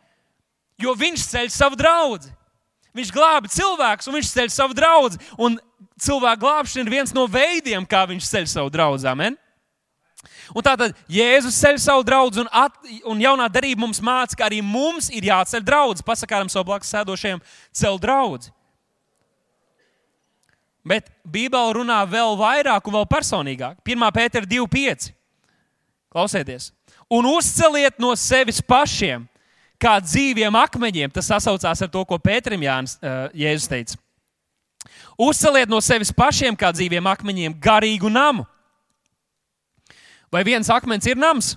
[0.82, 2.34] jo viņš ceļ savu draugu.
[2.96, 5.20] Viņš glābi cilvēkus, un viņš ceļ savu draugu.
[5.38, 5.60] Un
[6.02, 9.04] cilvēku glābšana ir viens no veidiem, kā viņš ceļ savu draugu.
[9.12, 9.38] Amen.
[10.54, 12.76] Un tātad Jēzus ceļ savu draugu, un, at,
[13.08, 16.06] un jaunā darība mums māca, ka arī mums ir jāceļ draugs.
[16.06, 17.42] Pasakām savu blakus sēdošajiem,
[17.74, 18.52] cel draugu.
[20.86, 23.80] Bet Bībele runā vēl vairāk un vēl personīgāk.
[23.82, 24.10] 1.
[24.14, 25.10] pētera 2,5.
[26.14, 26.70] Klausieties!
[27.10, 29.26] Un uzceliet no sevis pašiem,
[29.82, 31.12] kā dzīviem akmeņiem.
[31.14, 33.98] Tas sasaucās ar to, ko Pēterim Jānis uh, Jēzus teica.
[35.18, 38.46] Uzceliet no sevis pašiem, kā dzīviem akmeņiem, garīgu namu.
[40.36, 41.54] Vai viens akmens ir nams?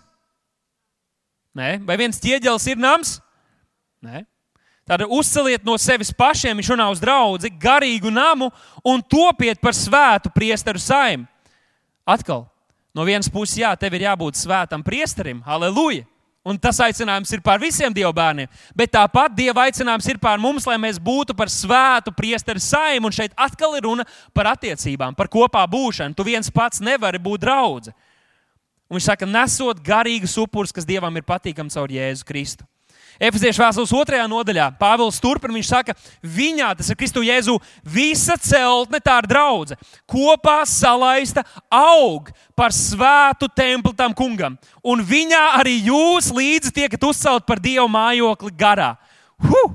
[1.59, 3.17] Nē, vai viens ķieģelis ir nams?
[4.05, 4.23] Nē.
[4.87, 8.53] Tātad uzceliet no sevis pašiem, viņš runā uz draugu, garīgu namu
[8.87, 11.27] un topiet par svētu priesteru saimnu.
[12.09, 12.47] Atkal,
[12.97, 16.07] no vienas puses, jā, tev ir jābūt svētam priesterim, aleluja!
[16.49, 18.49] Un tas aicinājums ir pār visiem Dieva bērniem.
[18.73, 23.11] Bet tāpat Dieva aicinājums ir pār mums, lai mēs būtu par svētu priesteru saimnu.
[23.11, 26.17] Un šeit atkal ir runa par attiecībām, par kopā būšanu.
[26.17, 27.93] Tu viens pats nevari būt draugs.
[28.89, 32.65] Un viņš saka, nesot garīgus upurus, kas Dievam ir patīkams caur Jēzu Kristu.
[33.19, 35.57] Efeziešu vēstules otrajā nodaļā Pāvils turpina.
[35.57, 42.31] Viņš saka, viņā, tas ir Kristu Jēzu, visa celtne, tā ir draudzene, kopā salaista aug
[42.57, 44.55] par svētu templi tam kungam.
[44.87, 48.93] Un viņā arī jūs līdzi tiekat uzcelt par Dieva mājokli garā.
[49.43, 49.75] Huh!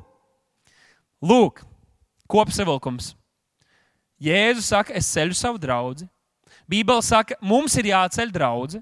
[1.23, 1.61] Lūk,
[2.31, 3.11] kopsavilkums.
[4.23, 6.07] Jēzus saka, es ceļu savu draugu.
[6.67, 8.79] Bībele saka, mums ir jāceļ draugi.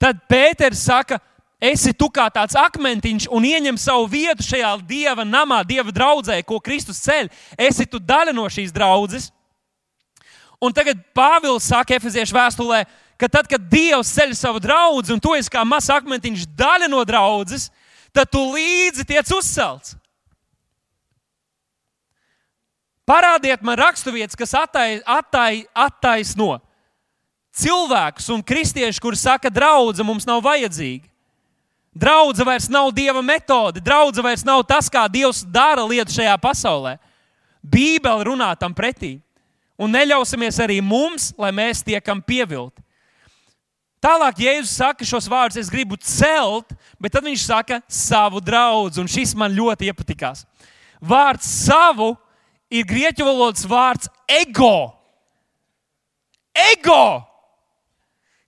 [0.00, 1.18] Tad Pēters saka,
[1.60, 6.56] esi tu kā tāds akmentiņš un ieņem savu vietu šajā dieva namā, dieva draudzē, ko
[6.64, 7.28] Kristus ceļ.
[7.60, 9.28] Esi tu daļa no šīs draudzes.
[10.60, 12.82] Un tagad Pāvils saka Efeziešu vēstulē,
[13.20, 17.00] ka tad, kad Dievs ceļ savu draugu, un tu esi kā mazs akmentiņš daļa no
[17.08, 17.68] draudzes,
[18.12, 19.96] tad tu līdzi tiec uzcelts.
[23.08, 26.60] Parādiet man raksturvietas, kas attai, attai, attaisno
[27.56, 31.10] cilvēkus un kristiešus, kuriem saka, draudzene mums nav vajadzīga.
[31.90, 36.94] Draudzība vairs nav dieva metode, draudzība vairs nav tas, kā Dievs dara lietu šajā pasaulē.
[37.60, 39.18] Bībele runā tam pretī.
[39.80, 42.82] Un neļausimies arī mums, lai mēs tiekam pievilti.
[44.00, 49.10] Tālāk Jēzus saka šos vārdus, es gribu celt, bet tad viņš saka savu draugu, un
[49.10, 50.46] šis man ļoti iepatikās.
[51.00, 52.14] Vārds savu
[52.72, 54.92] ir grieķu valodas vārds ego.
[56.54, 57.29] Ego!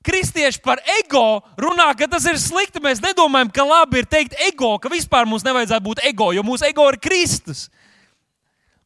[0.02, 2.82] Kristieši par ego runā, ka tas ir slikti.
[2.82, 6.66] Mēs nedomājam, ka labi ir teikt ego, ka vispār mums nevajadzētu būt ego, jo mūsu
[6.66, 7.68] ego ir Kristus.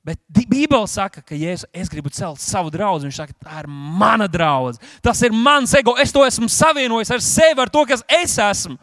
[0.07, 3.09] Bet Bībele saka, ka Jēzus, es gribu celt savu draugu.
[3.09, 4.87] Viņš saka, tā ir mana draudzene.
[5.03, 5.97] Tas ir mans ego.
[5.99, 8.77] Es to esmu savienojis ar sevi, ar to, kas es esmu.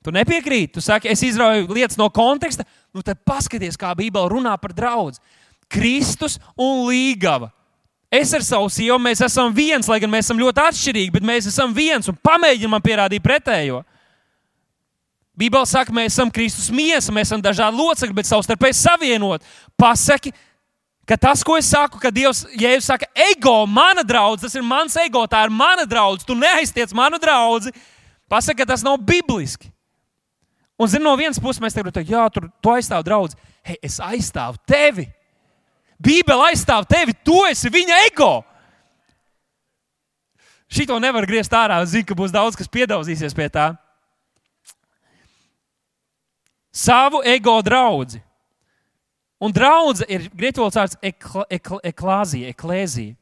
[0.00, 0.78] Tu nepiekrīti.
[0.78, 2.64] Tu saki, es izrauju lietas no konteksta.
[2.96, 5.18] Nu, tad paskaties, kā Bībele runā par draugu.
[5.68, 7.50] Kristus un līgava.
[8.16, 11.48] Es ar savu sievu mēs esam viens, lai gan mēs esam ļoti atšķirīgi, bet mēs
[11.50, 13.82] esam viens un pamēģinām man pierādīt pretējo.
[15.36, 19.44] Bībeli saka, mēs esam Kristus miesa, mēs esam dažādi locekļi, bet savstarpēji savienot.
[19.76, 20.32] Pasaki,
[21.04, 24.96] ka tas, ko es saku, ka Dievs, Jēzus saka, ego, mana draudzene, tas ir mans
[25.02, 27.74] ego, tā ir mana draudzene, tu neaiztiec manu draugu.
[28.32, 29.68] Pasaki, ka tas nav bibliski.
[30.80, 33.36] Un, zini, no vienas puses mēs teiktu, jā, tur tu aizstāv draugu.
[33.66, 35.08] Hei, es aizstāvu tevi!
[35.96, 38.44] Bībele aizstāv tevi, tu esi viņa ego.
[40.68, 41.78] Šito nevar griezt ārā.
[41.88, 43.70] Zinu, ka būs daudz, kas piedalīsies pie tā.
[46.74, 48.20] Savu ego draugu.
[49.40, 50.98] Un draudzene ir valodas vārds
[51.84, 53.14] eklāzija, eklēzija.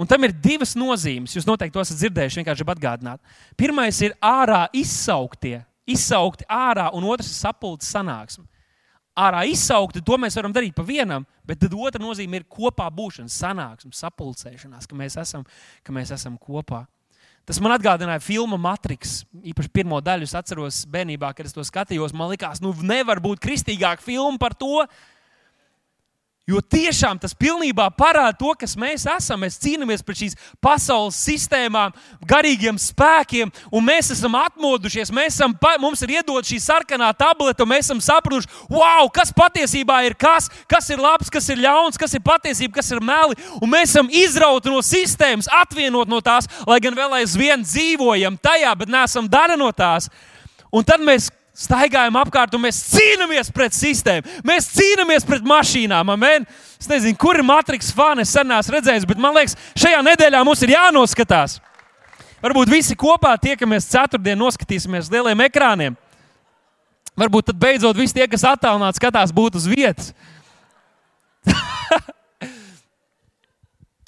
[0.00, 1.36] Un tam ir divas nozīmes.
[1.36, 3.20] Jūs noteikti to esat dzirdējuši, vienkārši atgādināt.
[3.56, 8.44] Pirmais ir ārā izsauktie, izsaukti ārā, un otrs ir sapulces sanāksme
[9.18, 13.30] ārā izsaukti, to mēs varam darīt pa vienam, bet tad otra nozīme ir kopā būšana,
[13.30, 15.46] sanāksme, sapulcēšanās, ka mēs esam,
[15.86, 16.84] ka mēs esam kopā.
[17.44, 19.18] Tas man atgādināja filmu Matrix.
[19.44, 22.14] Īpaši pirmo daļu es atceros bērnībā, kad es to skatījos.
[22.16, 24.86] Man liekas, nu nevar būt kristīgāka filma par to,
[26.44, 29.40] Jo tiešām tas pilnībā parāda to, kas mēs esam.
[29.40, 31.94] Mēs cīnāmies pret šīs pasaules sistēmām,
[32.28, 35.08] garīgiem spēkiem, un mēs esam atmodušies.
[35.16, 40.02] Mēs esam, mums ir iedota šī sarkanā tableta, un mēs esam sapratuši, wow, kas patiesībā
[40.04, 43.40] ir kas, kas ir labs, kas ir ļauns, kas ir patiesība, kas ir meli.
[43.62, 48.76] Un mēs esam izrauti no sistēmas, atvienot no tās, lai gan vēl aizvien dzīvojam tajā,
[48.82, 50.12] bet neesam daļa no tās.
[50.68, 54.40] Un tad mēs staigājam apkārt un mēs cīnāmies pret sistēmu.
[54.46, 56.10] Mēs cīnāmies pret mašīnām.
[56.14, 56.46] Amen.
[56.80, 60.42] Es nezinu, kur ir Matrix fani, es sen neesmu redzējis, bet man liekas, šajā nedēļā
[60.44, 61.60] mums ir jānoskatās.
[62.44, 65.94] Varbūt visi kopā tiekamies ceturtdien, noskatīsimies lieliem ekrāniem.
[67.16, 70.10] Varbūt tad beidzot visi tie, kas attālināti skatās, būtu uz vietas.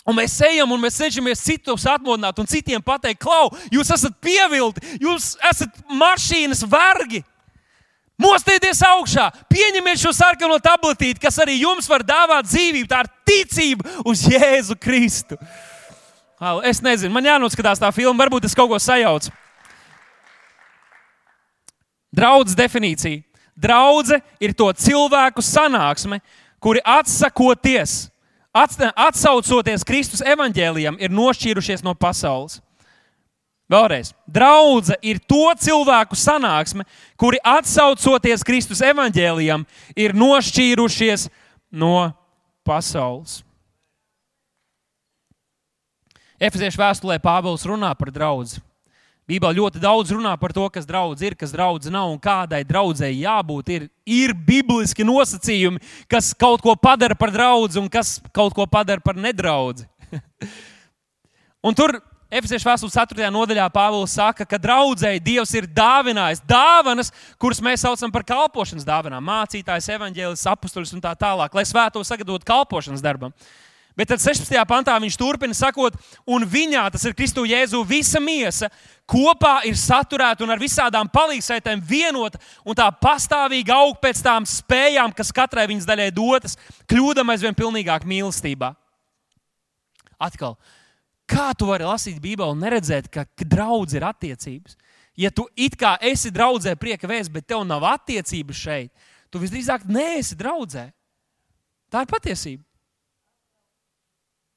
[0.07, 4.79] Un mēs ejam un mēs cenšamies citus atmodināt un citiem pateikt, klau, jūs esat pievilti,
[5.03, 7.25] jūs esat mašīnas vergi.
[8.17, 12.89] Mostieties augšā, pieņemiet šo sarkano tabletīti, kas arī jums var dāvāt dzīvību.
[12.89, 15.37] Tā ir ticība uz Jēzu Kristu.
[16.65, 19.33] Es nezinu, man jānoskatās tā filma, varbūt es kaut ko sajaucu.
[22.17, 23.21] Draudzes definīcija.
[23.57, 26.21] Draudze ir to cilvēku sanāksme,
[26.61, 28.07] kuri atsakoties,
[28.53, 32.63] atsaucoties Kristus evaņģēlijam, ir nošķīrušies no pasaules.
[33.67, 36.85] Vēlreiz, draudzene ir to cilvēku sanāksme,
[37.19, 39.65] kuri atsaucoties Kristus evaņģēlijam,
[39.99, 41.27] ir nošķīrušies
[41.75, 42.13] no
[42.67, 43.41] pasaules.
[46.39, 48.61] Efeziešu vēstulē Pāvils runā par draugu.
[49.27, 53.25] Bībelē ļoti daudz runā par to, kas draudz ir, kas draudz nav un kādai draudzēji
[53.25, 53.73] jābūt.
[53.75, 59.03] Ir, ir bibliski nosacījumi, kas kaut ko padara par draugu un kas kaut ko padara
[59.03, 59.89] par nedraudzi.
[61.67, 63.29] un tur Efesiešu vēstules 4.
[63.31, 69.23] nodaļā Pāvils saka, ka draudzēji Dievs ir dāvinājis dāvanas, kuras mēs saucam par kalpošanas dāvanām.
[69.23, 73.31] Mācītājs, evaņģēlis, apustulis un tā tālāk, lai svēto sagatavotu kalpošanas darbam.
[73.97, 74.59] Bet tad 16.
[74.67, 75.95] pantā viņš turpina sakot,
[76.27, 78.69] un viņā, tas ir Kristu Jēzu, visa miesa
[79.09, 85.15] kopā ir saturēta un ar visādām palīdzētēm vienota, un tā pastāvīgi aug pēc tām spējām,
[85.15, 86.59] kas katrai viņas daļai dotas,
[86.91, 88.75] kļūdam aizvien pilnīgāk mīlestībā.
[90.19, 90.59] Atkal,
[91.29, 94.77] kā tu vari lasīt Bībeli un neredzēt, ka draudz ir attiecības?
[95.17, 99.87] Ja tu it kā esi draudzē prieka vēsts, bet tev nav attiecības šeit, tu visdrīzāk
[99.89, 100.91] neesi draudzē.
[101.93, 102.63] Tā ir patiesība.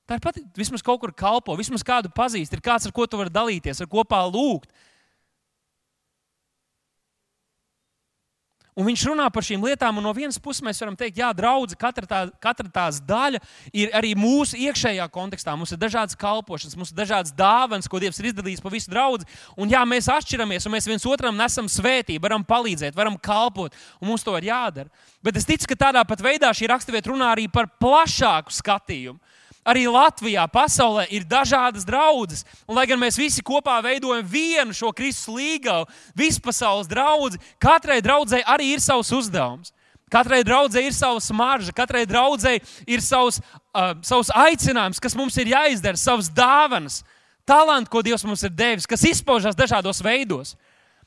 [0.10, 3.20] Tā ir pat, vismaz kaut kur kalpo, vismaz kādu pazīst, ir kāds, ar ko tu
[3.20, 4.72] vari dalīties, ar kopā lūgt.
[8.78, 11.76] Un viņš runā par šīm lietām, un no vienas puses mēs varam teikt, jā, draugi,
[11.80, 13.42] katra, tā, katra tās daļa
[13.76, 15.56] ir arī mūsu iekšējā kontekstā.
[15.58, 19.28] Mums ir dažādas kalpošanas, mums ir dažādas dāvanas, ko Dievs ir izdalījis pa visu draugu.
[19.60, 24.14] Un jā, mēs atšķiramies, un mēs viens otram nesam svētību, varam palīdzēt, varam kalpot, un
[24.14, 24.94] mums to ir jādara.
[25.26, 29.20] Bet es ticu, ka tādā pat veidā šī raksturvieta runā arī par plašāku skatījumu.
[29.68, 32.46] Arī Latvijā, pasaulē ir dažādas draudzes.
[32.66, 38.48] Un, lai gan mēs visi kopā veidojam vienu šo Kristus līgavu, vispasaules draugu, katrai draudzēji
[38.48, 39.74] arī ir savs uzdevums.
[40.10, 43.38] Katrai draudzēji ir savs marža, katrai draudzēji ir savs,
[43.76, 47.04] uh, savs aicinājums, kas mums ir jāizdara, savas dāvanas,
[47.46, 50.56] talanti, ko Dievs mums ir devis, kas izpaužas dažādos veidos.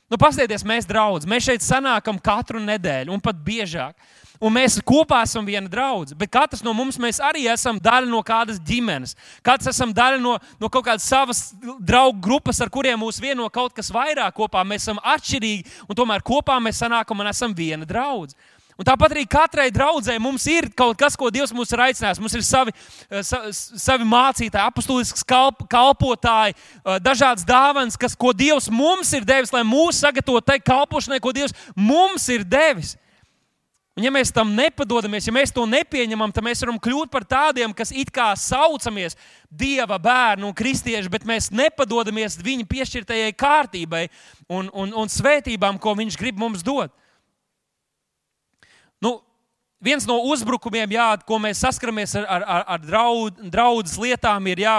[0.07, 3.97] Nu, Paskatieties, mēs draugi, mēs šeit sanākam katru nedēļu un pat biežāk
[4.43, 6.17] un mēs kopā esam viena draudzene.
[6.19, 9.15] Bet katrs no mums arī esam daļa no kādas ģimenes.
[9.45, 13.73] Katrs esam daļa no, no kaut kādas savas draugu grupas, ar kuriem mūs vieno kaut
[13.73, 14.65] kas vairāk kopā.
[14.67, 18.37] Mēs esam atšķirīgi, un tomēr kopā mēs sanākam un esam viena draudzene.
[18.73, 22.19] Un tāpat arī katrai draudzēji mums ir kaut kas, ko Dievs mums ir aicinājis.
[22.19, 28.33] Mums ir savi, eh, sa, savi mācītāji, apustulisks kalp, kalpotāji, eh, dažādas dāvanas, kas, ko
[28.33, 32.97] Dievs mums ir devis, lai mūs sagatavotu tai kalpošanai, ko Dievs mums ir devis.
[33.93, 37.75] Un, ja mēs tam nepadodamies, ja mēs to nepieņemam, tad mēs varam kļūt par tādiem,
[37.77, 39.13] kas it kā saucamies
[39.53, 44.07] Dieva bērnu un kristieši, bet mēs nepadodamies viņa piešķirtajai kārtībai
[44.49, 46.89] un, un, un svētībām, ko viņš grib mums dot.
[48.97, 49.19] Nu,
[49.77, 54.77] viens no uzbrukumiem, jā, ko mēs saskaramies ar, ar, ar draud, draudzes lietām, ir jā,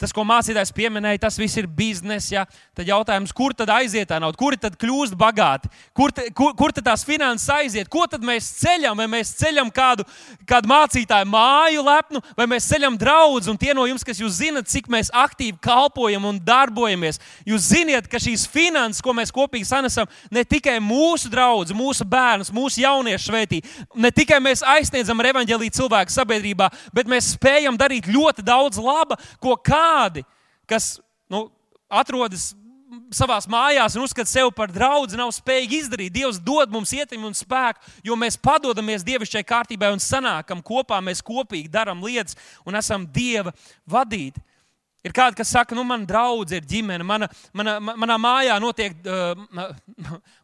[0.00, 2.30] Tas, ko mācītājs pieminēja, tas viss ir biznesa.
[2.32, 2.42] Ja?
[2.76, 6.72] Tad jautājums, kur tad aiziet tā nauda, kuri tad kļūst bagāti, kur, te, kur, kur
[6.72, 10.06] tad tās finanses aiziet, ko tad mēs ceļam, vai mēs ceļam kādu,
[10.48, 13.50] kādu mācītāju māju lepnu, vai mēs ceļam draugus.
[13.52, 18.08] Un tie no jums, kas jūs zinat, cik mēs aktīvi kalpojam un darbojamies, jūs zināt,
[18.08, 23.28] ka šīs finanses, ko mēs kopīgi sanesam, ne tikai mūsu draugus, mūsu bērnus, mūsu jauniešu
[23.28, 23.60] svētī,
[23.92, 29.58] ne tikai mēs aizsniedzam evaņģēlīju cilvēku sabiedrībā, bet mēs spējam darīt ļoti daudz laba, ko
[29.60, 30.24] kā tādi,
[30.70, 30.98] kas
[31.30, 31.48] nu,
[31.90, 32.50] atrodas
[33.14, 36.14] savā mājās un uzskata sevi par draugu, nav spējīgi izdarīt.
[36.14, 41.22] Dievs dod mums ietekmi un spēku, jo mēs padodamies dievišķai kārtībai un sanākam kopā, mēs
[41.22, 43.54] kopīgi darām lietas un esam Dieva
[43.90, 44.42] vadīti.
[45.00, 47.24] Ir kādi, kas saka, nu, man draugs ir ģimene, mana,
[47.56, 49.70] mana, manā mājā notiek, uh,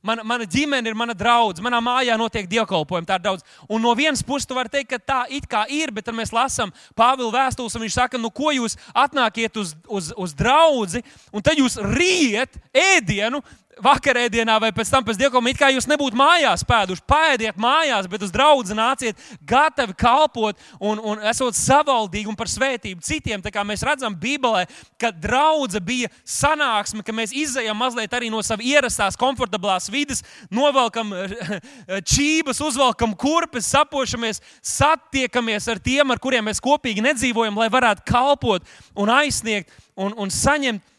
[0.01, 3.45] mana, mana ģimene ir mana draudzene, manā mājā notiek dievkalpojumi, tā ir daudz.
[3.69, 6.33] Un no vienas puses, tu vari teikt, ka tā it kā ir, bet tad mēs
[6.33, 11.05] lasām Pāvila vēstules, un viņš saka, nu, ko jūs atnākiet uz, uz, uz draugu,
[11.37, 13.45] un tad jūs rīet ēdienu
[13.83, 17.05] vakarēdienā vai pēc tam pēc dievkalpojuma, it kā jūs nebūtu mājās pēduši.
[17.09, 23.05] Pēdiet mājās, bet uz draugu nāciet gatavi kalpot un, un esot savaldīgi un par svētību
[23.05, 23.45] citiem.
[23.45, 24.65] Tā kā mēs redzam Bībelē,
[25.01, 31.13] ka draudze bija sanāksme, ka mēs izējām mazliet arī no savas ierastās, komfortablās vidas, novelkam
[32.15, 38.65] čības, uzvelkam kurpes, sapošamies, satiekamies ar tiem, ar kuriem mēs kopīgi nedzīvojam, lai varētu kalpot
[38.97, 40.96] un aizsniegt un, un saņemt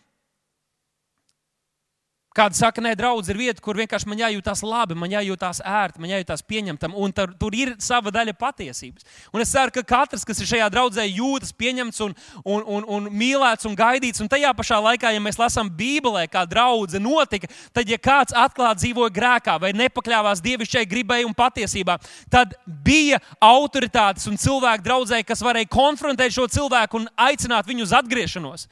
[2.38, 6.12] Kāda saka, nē, draugs ir vieta, kur vienkārši man jājūtas labi, man jājūtas ērti, man
[6.12, 9.08] jājūtas pieņemtam, un tur, tur ir sava daļa patiesības.
[9.34, 12.14] Un es ceru, ka katrs, kas ir šajā draudzē, jūtas pieņemts un,
[12.46, 14.22] un, un, un mīlēts un gaidīts.
[14.22, 18.84] Un tajā pašā laikā, ja mēs lasām Bībelē, kā draudzene notika, tad, ja kāds atklāti
[18.84, 21.98] dzīvoja grēkā vai nepakļāvās dievišķai gribai un patiesībā,
[22.30, 22.54] tad
[22.86, 28.70] bija autoritātes un cilvēki draudzē, kas varēja konfrontēt šo cilvēku un aicināt viņu uz atgriešanos.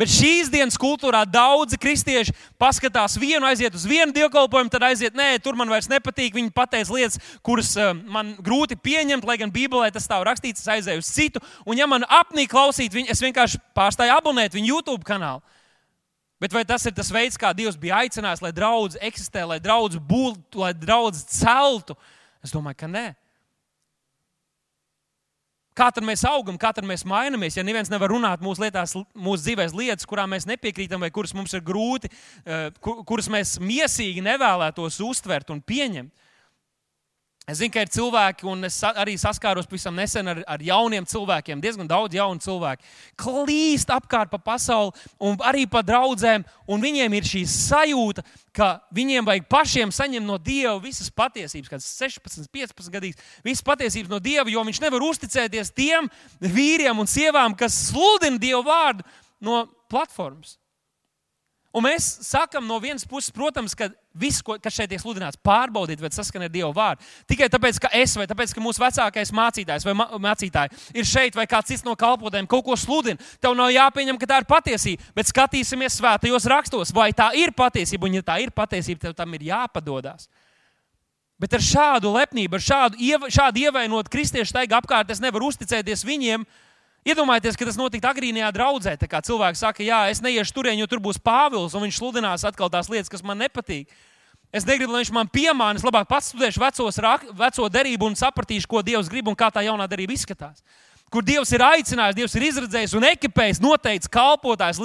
[0.00, 5.34] Bet šīs dienas kultūrā daudzi kristieši paskatās vienu, aiziet uz vienu dievkalpojumu, tad aiziet, nē,
[5.44, 6.32] tur man vairs nepatīk.
[6.38, 10.72] Viņi pateica lietas, kuras uh, man grūti pieņemt, lai gan Bībelē tas stāv rakstīts, es
[10.72, 11.44] aizēju uz citu.
[11.66, 15.44] Un, ja man apnīk klausīt viņu, es vienkārši pārstāju abonēt viņu YouTube kanālu.
[16.40, 20.00] Bet vai tas ir tas veids, kā Dievs bija aicinājis, lai draugs eksistē, lai draugs
[20.00, 21.98] būtu, lai draugs celtu?
[22.40, 23.10] Es domāju, ka nē.
[25.78, 29.44] Kā tad mēs augam, kā tad mēs mainamies, ja neviens nevar runāt mūsu, lietās, mūsu
[29.46, 32.10] dzīvēs lietas, kurām mēs nepiekrītam, vai kuras mums ir grūti,
[32.44, 36.10] eh, kuras mēs mīsīgi nevēlētos uztvert un pieņemt?
[37.50, 41.58] Es zinu, ka ir cilvēki, un es arī saskāros pavisam nesen ar, ar jauniem cilvēkiem,
[41.58, 42.84] diezgan daudz jaunu cilvēku.
[43.18, 48.22] Klīst apkārt pa pasauli, un arī pa draugiem, un viņiem ir šī sajūta,
[48.54, 54.12] ka viņiem vajag pašiem saņemt no Dieva visas patiesības, kāds 16, 15 gadīgs, visas patiesības
[54.14, 56.06] no Dieva, jo viņš nevar uzticēties tiem
[56.38, 59.06] vīriem un sievām, kas sludina Dieva vārdu
[59.42, 60.54] no platformas.
[61.74, 66.00] Un mēs sakām no vienas puses, protams, ka viss, ko, kas šeit tiek sludināts, pārbaudīt,
[66.02, 67.06] vai saskan ar Dieva vārdu.
[67.30, 71.46] Tikai tāpēc, ka es vai tāpēc, ka mūsu vecākais mācītājs vai mācītāji ir šeit, vai
[71.50, 75.10] kāds cits no kalpotājiem kaut ko sludina, tev nav jāpieņem, ka tā ir patiesība.
[75.16, 78.08] Bet skatīsimies svētajos rakstos, vai tā ir patiesība.
[78.08, 80.26] Un, ja tā ir patiesība, tev tam ir jāpadodas.
[81.40, 86.44] Bet ar šādu lepnību, ar šādu, šādu ievainotu kristiešu taigu apkārt, es nevaru uzticēties viņiem.
[87.00, 88.92] Iedomājieties, ka tas notika agrīnajā draudzē.
[89.08, 92.68] Kā cilvēks saka, jā, es neiešu turien, jo tur būs Pāvils, un viņš sludinās atkal
[92.72, 93.88] tās lietas, kas man nepatīk.
[94.52, 97.00] Es negribu, lai viņš man piemāna, es labāk pats studēšu vecos,
[97.38, 100.60] veco derību un sapratīšu, ko Dievs grib un kā tā jaunā derība izskatās.
[101.10, 104.78] Kur Dievs ir aicinājis, Dievs ir izredzējis un ekipējis noteikts kalpotājs,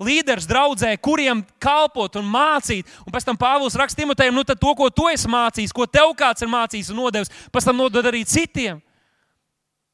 [0.00, 2.88] līderis draudzē, kuriem kalpot un mācīt.
[3.06, 6.12] Un pēc tam Pāvils raksta Timotejam, nu tad to, ko tu esi mācījis, ko tev
[6.18, 8.82] kāds ir mācījis un nodevis, pēc tam nodod arī citiem.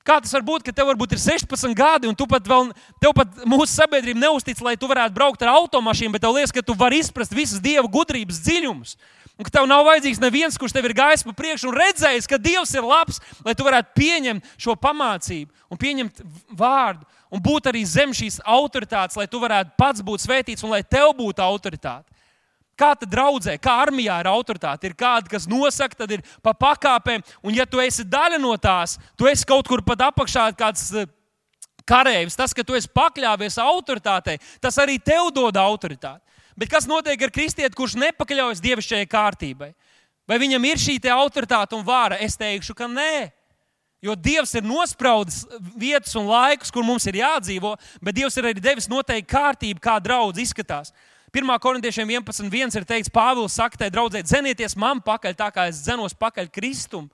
[0.06, 2.70] Kā tas var būt, ka tev varbūt ir 16 gadi, un tu pat vēl,
[3.02, 6.62] tev pat mūsu sabiedrība neuztic, lai tu varētu braukt ar automašīnu, bet tev liekas, ka
[6.62, 8.94] tu vari izprast visas dieva gudrības dziļumus.
[9.36, 12.38] Un ka tev nav vajadzīgs neviens, kurš tev ir gājis pa priekšu un redzējis, ka
[12.40, 16.22] Dievs ir labs, lai tu varētu pieņemt šo pamācību un pieņemt
[16.56, 20.80] vārdu un būt arī zem šīs autoritātes, lai tu varētu pats būt svētīts un lai
[20.86, 22.08] tev būtu autoritāte.
[22.76, 24.90] Kā tad draudzē, kā armijā ir autoritāte?
[24.90, 28.98] Ir kāda, kas nosaka, tad ir pa pakāpēm, un ja tu esi daļa no tās,
[29.16, 31.08] tu esi kaut kur pat apakšā, kāds eh,
[31.88, 32.36] karavīrs.
[32.36, 36.20] Tas, ka tu esi pakļāvies autoritātei, tas arī tev dod autoritāti.
[36.56, 39.72] Bet kas notiek ar kristieti, kurš nepakļaujas dievišķajai kārtībai?
[40.28, 42.20] Vai viņam ir šī autoritāte un vāra?
[42.20, 43.30] Es teikšu, ka nē.
[44.04, 45.44] Jo Dievs ir nospraudis
[45.76, 47.72] vietas un laikus, kur mums ir jādzīvo,
[48.04, 50.92] bet Dievs ir arī devis noteikti kārtību, kā draudz izskatās.
[51.36, 51.58] 1.
[51.60, 56.14] korintiešiem 11.1 ir teikts, Pāvils saka, tai draudzē, dzenieties man pakaļ, tā kā es dzenos
[56.16, 57.10] pakaļ Kristum.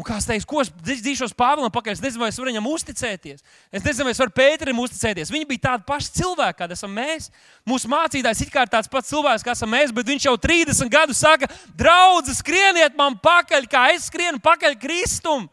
[0.00, 1.92] Un kāds teiks, ko es dzīšos Pāvēlam pakaļ?
[1.92, 3.44] Es nezinu, vai es varu viņam uzticēties.
[3.68, 5.30] Es nezinu, vai es varu Pēterim uzticēties.
[5.30, 7.28] Viņi bija tādi paši cilvēki, kādi esam mēs.
[7.68, 11.50] Mūsu mācītājs ir tāds pats cilvēks, kā esam mēs, bet viņš jau 30 gadus saka,
[11.76, 15.44] draugi, skrieniet man pakaļ, kā es skrienu pakaļ Kristum.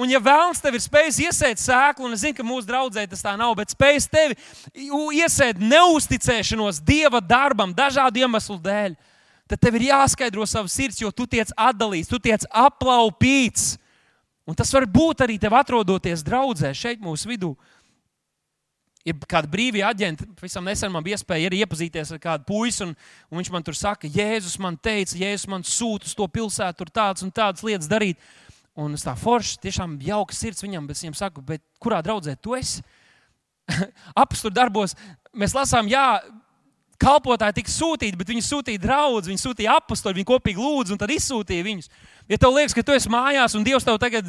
[0.00, 3.20] Un, ja vēlams tev ir spējis iesēt sēklu, un es zinu, ka mūsu draudzē tas
[3.20, 4.36] tā nav, bet spējis tevi
[5.20, 8.94] iesēt neusticēšanos Dieva darbam dažādu iemeslu dēļ,
[9.50, 13.74] tad tev ir jāskaidro savs sirds, jo tu tiec atdalīts, tu tiec aplaupīts.
[14.48, 17.52] Un tas var būt arī tev atrodoties draudzē šeit mūsu vidū.
[19.04, 22.96] Ir kāda brīvā aģenta, pavisam nesen man bija iespēja iepazīties ar kādu puisi, un,
[23.28, 26.92] un viņš man tur saka, Jēzus man teica, Jēzus man sūta uz to pilsētu, tur
[26.92, 28.20] tādas un tādas lietas darīt.
[28.80, 31.44] Un es tā forši, tiešām jauka sirds viņam, bet es viņam saku,
[31.82, 32.84] kurā draudzē tu esi?
[34.22, 34.96] Apstur darbos
[35.36, 36.20] mēs lasām, jā,
[37.00, 41.12] kalpotāji tika sūtīti, bet viņi sūtīja draugus, viņi sūtīja apakstu, viņi kopīgi lūdzu un tad
[41.14, 41.90] izsūtīja viņus.
[42.30, 44.28] Ja tev liekas, ka tu esi mājās un Dievs tev tagad,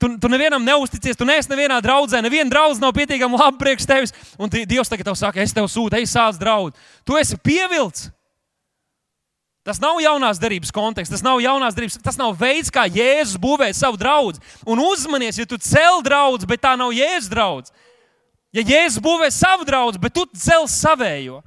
[0.00, 4.14] tu, tu nevienam neusticies, tu neesi nevienā draudzē, neviena draudzene nav pietiekami laba priekš tevis,
[4.40, 6.72] un Dievs tagad tev saka, es tev sūtu, ej, sāc draugu.
[7.06, 8.08] Tu esi pievilcis.
[9.66, 13.68] Tas nav jaunās darbības konteksts, tas nav jaunās darbības, tas nav veids, kā Jēzus būvē
[13.76, 14.38] savu draugu.
[14.68, 17.74] Un uzmanies, ja tu cel draugu, bet tā nav Jēzus draugs.
[18.54, 21.42] Ja Jēzus būvē savu draugu, bet tu cel savējo.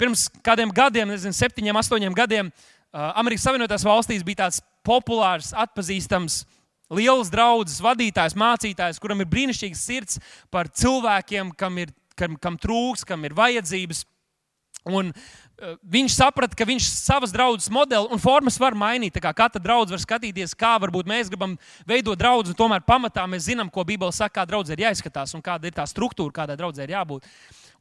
[0.00, 2.48] Pirms kādiem gadiem, nezinu, septiņiem, astoņiem gadiem,
[2.94, 6.44] Amerikas Savienotās valstīs bija tāds populārs, atpazīstams
[6.94, 10.18] liels draugs, vadītājs, mācītājs, kuram ir brīnišķīgs sirds
[10.52, 14.04] par cilvēkiem, kam, ir, kam, kam trūks, kam ir vajadzības.
[14.84, 15.28] Un uh,
[15.82, 19.20] viņš saprata, ka viņš savas draudzes modeli un formas var mainīt.
[19.22, 23.70] Katra draudzene var skatīties, kā varbūt mēs gribam veidot draugu, un tomēr pamatā mēs zinām,
[23.70, 26.96] ko Bībele saka, kā draudzē ir jāizskatās un kāda ir tā struktūra, kādai draudzē ir
[26.96, 27.28] jābūt.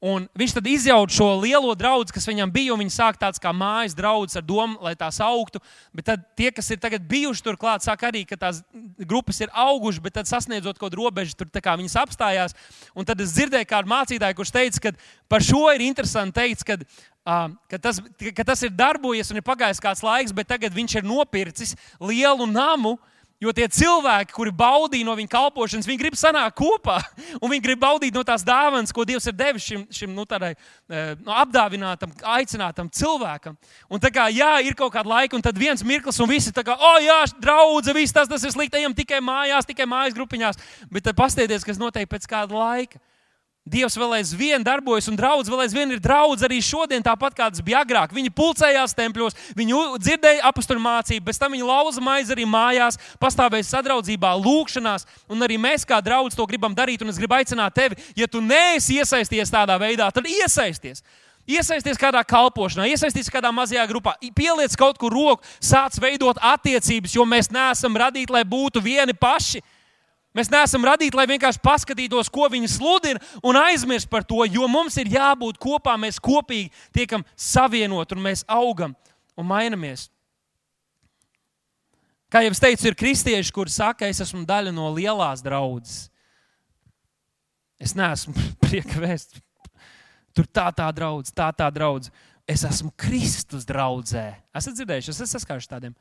[0.03, 3.53] Un viņš tad izjauca šo lielo draugu, kas viņam bija, un viņi sāk tāds kā
[3.55, 5.61] mājas draugs ar domu, lai tās augtu.
[5.95, 8.59] Bet tad tie, kas ir tagad bijuši tur klāt, saka arī, ka tās
[8.99, 12.57] grupas ir augušas, bet tad sasniedzot kaut kādu robežu, tur viņas apstājās.
[12.91, 14.93] Un tad es dzirdēju kādu mācītāju, kurš teica, ka
[15.31, 16.81] par šo ir interesanti teikt, ka
[17.23, 18.01] ka tas,
[18.35, 22.47] ka tas ir darbojies un ir pagājis kāds laiks, bet tagad viņš ir nopircis lielu
[22.51, 22.97] namu.
[23.43, 27.01] Jo tie cilvēki, kuri baudīja no viņa kalpošanas, viņi grib sanākt kopā
[27.41, 30.53] un viņi grib baudīt no tās dāvanas, ko Dievs ir devis šim, šim nu, tādai,
[30.87, 33.57] nu, apdāvinātam, aicinātam cilvēkam.
[33.91, 36.63] Un tā kā jā, ir kaut kāda laika, un tad viens mirklis, un visi tā
[36.63, 40.61] kā, oh, jā, draudzē, viss tas, tas ir slikti, ejam tikai mājās, tikai mājas grupiņās.
[40.93, 43.01] Bet tad pastieties, kas notiek pēc kāda laika.
[43.63, 47.63] Dievs vēl aizvien darbojas, un draugs vēl aizvien ir draugs arī šodien, tāpat kā tas
[47.63, 48.11] bija agrāk.
[48.11, 53.69] Viņi pulcējās tempļos, viņi dzirdēja apakstu mācību, bez tam viņi lauza maizi arī mājās, pastāvēja
[53.69, 55.07] sadraudzībā, lūgšanās.
[55.31, 57.05] Un arī mēs, kā draugi, to gribam darīt.
[57.05, 60.99] Un es gribu aicināt tevi, ja tu neesi iesaisties tādā veidā, tad iesaisties.
[61.47, 67.23] Iesaisties kādā kalpošanā, iesaisties kādā mazajā grupā, pieliec kaut kur roku, sāc veidot attiecības, jo
[67.27, 69.63] mēs neesam radīti, lai būtu vieni paši.
[70.33, 74.97] Mēs neesam radīti, lai vienkārši paskatītos, ko viņi sludina, un aizmirst par to, jo mums
[74.97, 78.95] ir jābūt kopā, mēs kopīgi tiekam savienot, un mēs augam
[79.37, 80.07] un mainamies.
[82.33, 86.07] Kā jau es teicu, ir kristieši, kuri saka, es esmu daļa no lielās draudzes.
[87.77, 89.37] Es neesmu prieka vēst.
[90.33, 92.15] Tur tā tā draudzene, tā tā draudzene.
[92.49, 94.25] Es esmu Kristus draudzē.
[94.57, 95.93] Esat dzirdējuši, es esmu saskārušies tādiem.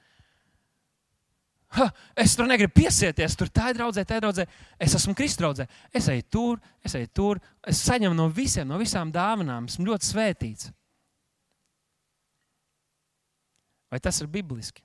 [1.73, 1.87] Ha,
[2.21, 4.45] es tur negribu piesieties, tur tā ir draudzē, tā ir draudzē.
[4.77, 5.67] Es esmu Kristus draudzē.
[5.95, 7.41] Es eju tur, es eju tur.
[7.65, 9.71] Es saņemu no visiem, no visām dāvanām.
[9.73, 10.69] Esmu ļoti svētīts.
[13.93, 14.85] Vai tas ir bibliski?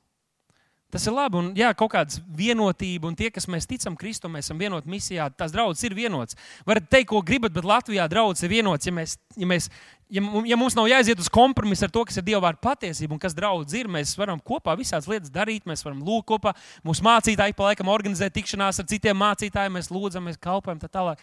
[0.88, 4.46] Tas ir labi, un jā, kaut kāda vienotība, un tie, kas mēs ticam Kristum, mēs
[4.48, 6.38] esam vienoti misijā, tās draudzes ir vienotas.
[6.68, 8.88] Varat teikt, ko gribat, bet Latvijā draudzes ir vienotas.
[8.88, 9.68] Ja, mēs, ja, mēs,
[10.08, 13.20] ja, ja mums nav jāiziet uz kompromisu ar to, kas ir Dieva vārda patiesība un
[13.20, 16.56] kas draudzes ir, mēs varam kopā visādas lietas darīt, mēs varam lūgt kopā.
[16.88, 21.20] Mūsu mācītāji pa laikam organizē tikšanās ar citiem mācītājiem, mēs lūdzam, mēs kalpojam tā tālāk.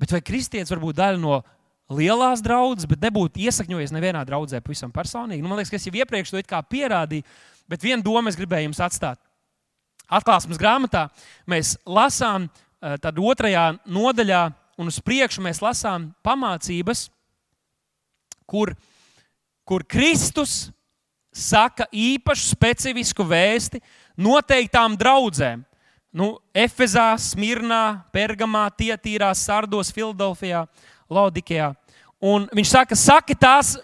[0.00, 1.42] Bet vai kristietis var būt daļa no
[1.92, 5.44] lielās draudzes, bet nebūtu iesakņojies nevienā draudzē pavisam personīgi?
[5.44, 7.26] Nu, man liekas, ka es jau iepriekš to pierādīju
[7.68, 9.20] Bet vienu domu es gribēju jums atstāt.
[10.12, 11.06] Atklāsmes grāmatā
[11.48, 12.48] mēs lasām,
[12.82, 17.08] eh, tad otrajā nodaļā, un uz priekšu mēs lasām pamācības,
[18.46, 18.74] kur,
[19.64, 20.70] kur Kristus
[21.32, 23.80] saka īpašu specifisku vēsti
[24.20, 25.64] noteiktām draudzēm.
[26.12, 30.66] Nu, Efezā, Smirnā, Pergamā, Tietīrā, Sardos, Filadelfijā,
[31.08, 31.70] Laudikijā.
[32.20, 33.78] Un viņš saka, saki tās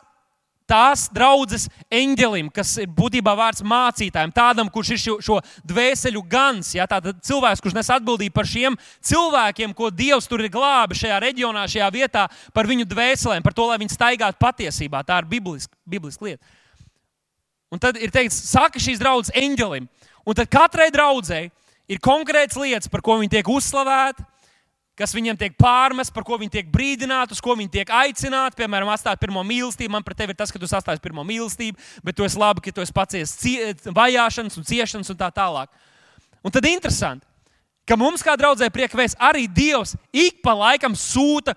[0.68, 6.74] tās draudzes eņģelim, kas ir būtībā vārds mācītājiem, tādam, kurš ir šo, šo dvēseli gans,
[6.76, 8.76] ja, cilvēks, kurš nes atbildību par šiem
[9.10, 13.68] cilvēkiem, ko Dievs tur ir glābis šajā reģionā, šajā vietā, par viņu dvēselēm, par to,
[13.70, 15.02] lai viņi staigātu patiesībā.
[15.08, 16.44] Tā ir bibliska, bibliska lieta.
[17.72, 19.88] Un tad ir teikts, saka šīs draudzes eņģelim,
[20.24, 21.50] un tad katrai draudzēji
[21.88, 24.24] ir konkrēts lietas, par ko viņi tiek uzslavēti
[24.98, 28.58] kas viņiem tiek pārmests, par ko viņi tiek brīdināti, uz ko viņi tiek aicināti.
[28.58, 29.92] Piemēram, atstāt pirmo mīlestību.
[29.94, 32.74] Man pret tevi ir tas, ka tu sastāji pirmo mīlestību, bet tu esi labi, ka
[32.74, 33.34] tu esi pacies
[33.86, 35.70] vajāšanas un ciešanas un tā tālāk.
[36.42, 37.26] Un tad interesanti,
[37.88, 41.56] ka mums kā draudzē prieka vēsts arī Dievs ik pa laikam sūta.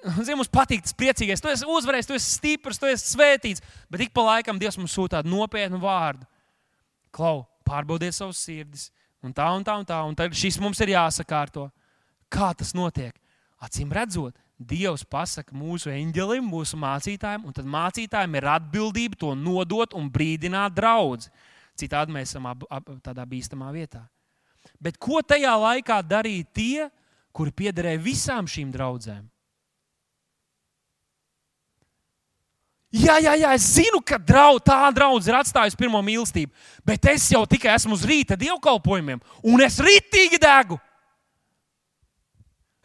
[0.00, 1.42] Zini, mums patīk tas priecīgais.
[1.44, 3.64] Tu esi uzvarējis, tu esi stiprs, tu esi svētīts.
[3.92, 6.24] Bet ik pa laikam Dievs mums sūta tādu nopietnu vārdu.
[7.12, 8.88] Klau, pārbaudiet savus sirdis.
[9.20, 9.98] Un tā, un tā, un tā.
[10.08, 11.68] Un tad šis mums ir jāsakārto.
[12.30, 13.16] Kā tas notiek?
[13.60, 19.96] Acīm redzot, Dievs pasaka mūsu eņģelim, mūsu mācītājiem, un tad mācītājiem ir atbildība to nodot
[19.96, 21.30] un brīdināt draugu.
[21.80, 24.02] Citādi mēs esam ab, ab, tādā bīstamā vietā.
[24.76, 26.88] Bet ko tajā laikā darīja tie,
[27.32, 29.24] kuri piederēja visām šīm draudzēm?
[32.90, 36.50] Jā, jā, jā, es zinu, ka draudz, tā draudzene ir atstājusi pirmo mīlestību,
[36.84, 40.76] bet es jau tikai esmu uz rīta dievkalpojumiem, un es rītīgi degu.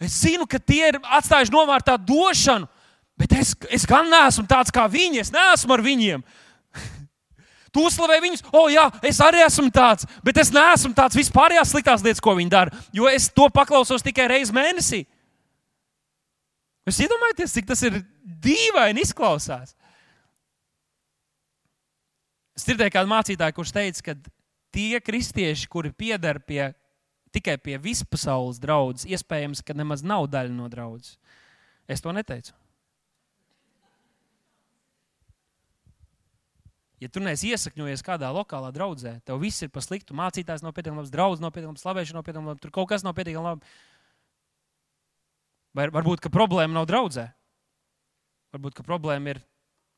[0.01, 2.67] Es zinu, ka tie ir atstājuši novārtā došanu,
[3.19, 5.21] bet es, es gan neesmu tāds kā viņi.
[5.23, 6.25] Es neesmu ar viņiem.
[7.75, 12.05] Tu uzslavē viņus, oh, jā, es arī esmu tāds, bet es neesmu tāds vispārējās sliktās
[12.05, 15.01] lietas, ko viņi dara, jo es to paklausos tikai reizi mēnesī.
[16.87, 17.97] Jūs iedomājaties, cik tas ir
[18.45, 19.73] dīvaini izklausās.
[22.55, 24.15] Es dzirdēju kādu mācītāju, kurš teica, ka
[24.75, 26.69] tie kristieši, kuri pieder pie,
[27.35, 31.19] tikai pie vispasaules draudzes, iespējams, ka nemaz nav daļa no draudzes.
[31.91, 32.55] Es to neteicu.
[37.03, 40.15] Ja tu neesi iesakņojies kādā lokālā draudzē, tev viss ir pa sliktu.
[40.15, 43.03] Mācītājs nav pietiekami labs, draugs nav pietiekami labs, slavēšana nav pietiekami labs, tur kaut kas
[43.05, 43.73] nav pietiekami labi.
[45.75, 47.27] Vai varbūt problēma nav draudzē?
[48.55, 49.41] Varbūt problēma ir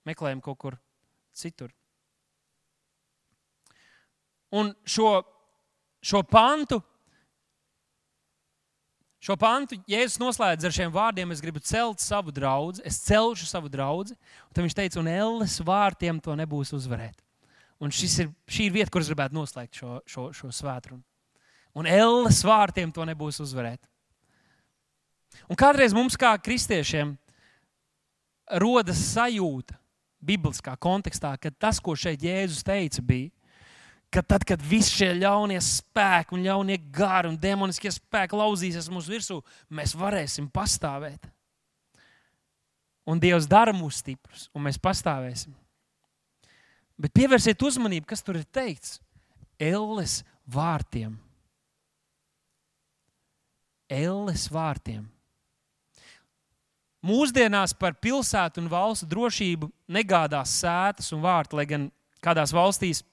[0.09, 0.79] meklējuma kaut kur
[1.37, 1.69] citur.
[4.57, 5.21] Un šo,
[6.01, 6.81] šo pantu,
[9.23, 13.71] šo pantu Jēzus noslēdz ar šiem vārdiem: Es gribu celt savu draugu, es celšu savu
[13.71, 14.15] draugu.
[14.53, 17.19] Tad viņš teica, un elles vārtiem to nebūs uzvarēt.
[17.77, 21.03] Un ir, šī ir vieta, kur es gribētu noslēgt šo, šo, šo svētdienu.
[21.77, 23.83] Un elles vārtiem to nebūs uzvarēt.
[25.45, 27.13] Un kādreiz mums, kā kristiešiem,
[28.57, 29.77] rodas sajūta,
[30.17, 33.29] bibliskā kontekstā, ka tas, ko šeit Jēzus teica, bija,
[34.13, 39.13] ka tad, kad visi šie ļaunie spēki un ļaunie gari un demoniskie spēki lauzīsies mūsu
[39.13, 39.39] virsū,
[39.69, 41.27] mēs varēsim pastāvēt.
[43.07, 45.53] Un Dievs dara mūs stiprus, un mēs pastāvēsim.
[46.97, 48.97] Bet pievērsiet uzmanību, kas tur ir teikts.
[49.59, 51.13] Elles vārtiem.
[53.87, 55.05] Elles vārtiem.
[57.07, 61.85] Mūsdienās par pilsētu un valstu drošību negādās sētas un vārti, lai gan
[62.23, 63.03] kādās valstīs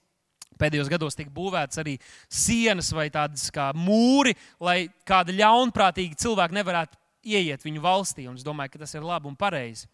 [0.60, 1.96] pēdējos gados tika būvētas arī
[2.30, 8.28] sienas vai tādas kā mūri, lai kāda ļaunprātīga cilvēka nevarētu ieiet viņu valstī.
[8.28, 9.88] Un es domāju, ka tas ir labi un pareizi.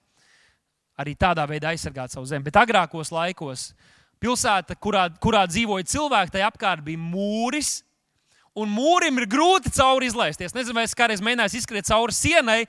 [1.01, 2.45] Arī tādā veidā aizsargāt savu zemi.
[2.49, 3.71] Bet agrākos laikos
[4.21, 7.81] pilsēta, kurā, kurā dzīvoja cilvēki, tai apkārt bija mūris.
[8.59, 10.53] Un mūrim ir grūti cauri izlaisties.
[10.57, 12.65] Nezinu, vai es kādreiz mēģināju izskriet cauri sienai,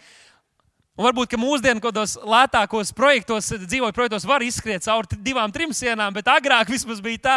[0.99, 6.27] Un varbūt mūsdienu kādos lētākos projektos, dzīvojot projektos, var izskriet cauri divām, trim sienām, bet
[6.27, 7.35] agrāk vismaz bija tā,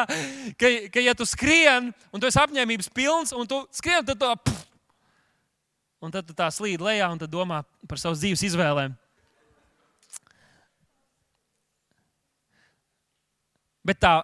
[0.58, 4.32] ka, ka ja tu skrien un tu esi apņēmības pilns, un tu skrien, tad, to,
[4.42, 4.66] pff,
[6.02, 8.98] un tad tu tā slīd lejā un domā par savas dzīves izvēlēm.
[13.84, 14.16] Bet tā,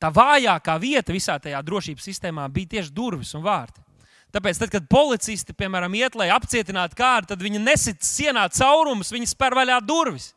[0.00, 3.84] tā vājākā vieta visā tajā drošības sistēmā bija tieši durvis un vārti.
[4.30, 9.32] Tāpēc, tad, kad policisti, piemēram, iet, lai apcietinātu kādu, tad viņi nesit sienā caurumus, viņi
[9.32, 10.30] spēr vaļā durvis.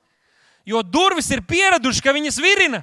[0.66, 2.82] Jo durvis ir pieradušas, ka viņas virina.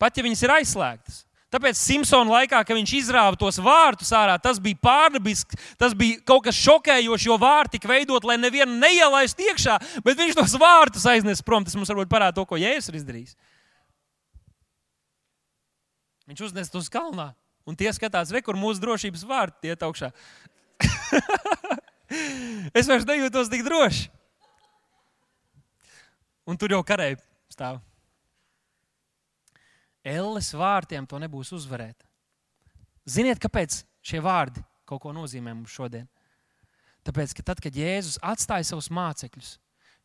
[0.00, 1.22] Pat ja viņas ir aizslēgtas.
[1.54, 6.42] Tāpēc Simpsona laikā, kad viņš izrāva tos vārtus ārā, tas bija pārdabisks, tas bija kaut
[6.48, 11.44] kas šokējošs, jo vārti tika veidot, lai nevienu neielaistu iekšā, bet viņš tos vārtus aiznes
[11.46, 11.62] prom.
[11.62, 13.36] Tas mums varbūt parāda to, ko Jēzus ir izdarījis.
[16.26, 17.30] Viņš uznes to uz kalnā.
[17.64, 20.10] Un tie skatās, re, kur mūsu drošības vārti iet augšā.
[22.78, 24.10] es vairs nejūtos tik droši.
[26.44, 27.16] Un tur jau karēji
[27.52, 27.80] stāv.
[30.04, 31.96] Elles vārtiem to nebūs uzvarēt.
[33.08, 36.04] Ziniet, kāpēc šie vārdi kaut ko nozīmē mums šodien?
[37.04, 39.56] Tāpēc, ka tad, kad Jēzus atstāja savus mācekļus,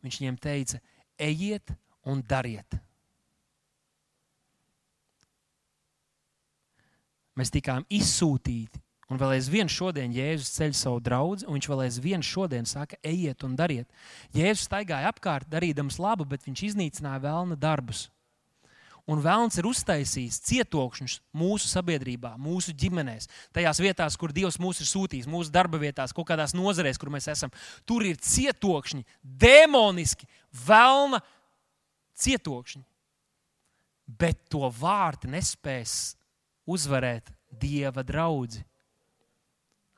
[0.04, 0.80] viņš viņiem teica:
[1.20, 1.72] ejiet
[2.08, 2.80] un dariet.
[7.40, 8.82] Mēs tikām izsūtīti.
[9.10, 13.42] Un vēl aizvien šodien Jēzus ceļ savu draugu, un viņš vēl aizvien šodien saka, ejiet
[13.42, 13.88] un dariet.
[14.36, 18.06] Jēzus staigāja apkārt, darīdams labu, bet viņš iznīcināja vēlna darbus.
[19.10, 23.26] Un vēlns ir uztaisījis cietokšņus mūsu sabiedrībā, mūsu ģimenēs,
[23.56, 27.26] tajās vietās, kur Dievs mūs ir sūtījis, mūsu darba vietās, kaut kādās nozarēs, kur mēs
[27.32, 27.50] esam.
[27.88, 30.28] Tur ir cietokšņi, demoniski,
[30.68, 31.18] vēlna
[32.22, 32.84] cietokšņi.
[34.20, 36.12] Bet to vārdu nespēs
[36.66, 38.62] uzvarēt Dieva draugu.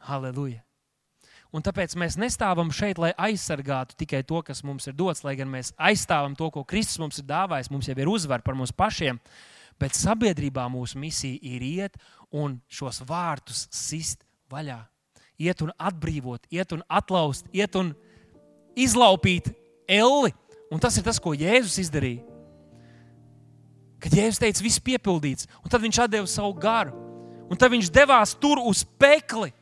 [0.03, 0.63] Halleluja!
[1.53, 5.51] Un tāpēc mēs nestāvam šeit, lai aizsargātu tikai to, kas mums ir dots, lai gan
[5.53, 7.69] mēs aizstāvam to, ko Kristus mums ir dāvājis.
[7.69, 9.21] Mums jau ir uzvara par mums pašiem,
[9.77, 12.01] bet sabiedrībā mūsu misija ir iet
[12.33, 14.81] un šos vārtus sist vaļā.
[15.45, 17.93] Iet un atbrīvot, iet un atlaust, iet un
[18.73, 19.53] izlaupīt
[19.85, 20.33] elli.
[20.73, 22.32] Un tas ir tas, ko Jēzus izdarīja.
[24.03, 26.95] Kad Jēzus teica, viss piepildīts, un tad viņš deva savu garu,
[27.47, 29.53] un tad viņš devās tur uz pekli.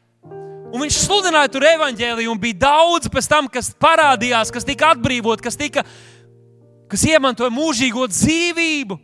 [0.71, 5.43] Un viņš sludināja tur evaņģēliju, un bija daudz pēc tam, kas parādījās, kas tika atbrīvot,
[5.43, 5.83] kas, tika,
[6.89, 8.97] kas iemantoja mūžīgo dzīvību.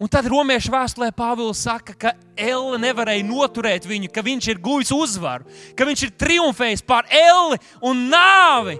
[0.00, 4.90] Un tad romiešu vēstulē Pāvils saka, ka Elle nevarēja noturēt viņu, ka viņš ir guvis
[4.96, 5.44] uzvaru,
[5.76, 8.78] ka viņš ir triumfējis pār Elle un nāvi.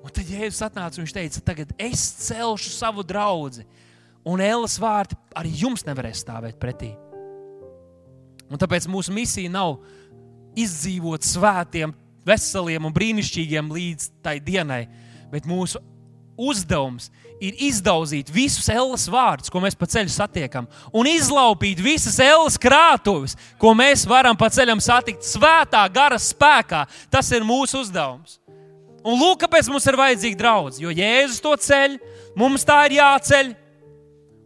[0.00, 3.62] Un tad Jēzus atnāca un viņš teica, tagad es celšu savu draugu
[4.28, 6.90] Un ēlas vārti arī jums nevarēs stāvēt pretī.
[8.50, 9.78] Un tāpēc mūsu misija nav
[10.58, 11.94] izdzīvot svētiem,
[12.26, 14.84] veseliem un brīnišķīgiem līdz tai dienai,
[15.30, 15.80] bet mūsu
[16.40, 17.08] uzdevums
[17.40, 23.36] ir izdauzīt visus ēlas vārdus, ko mēs pa ceļu satiekam, un izlaupīt visas ēlas krātuves,
[23.60, 26.84] ko mēs varam pa ceļam satikt svētā gara spēkā.
[27.12, 28.38] Tas ir mūsu uzdevums.
[29.00, 30.84] Un lūk, kāpēc mums ir vajadzīga draudzība.
[30.84, 31.96] Jo Jēzus to ceļ,
[32.36, 33.54] mums tā ir jāceļ.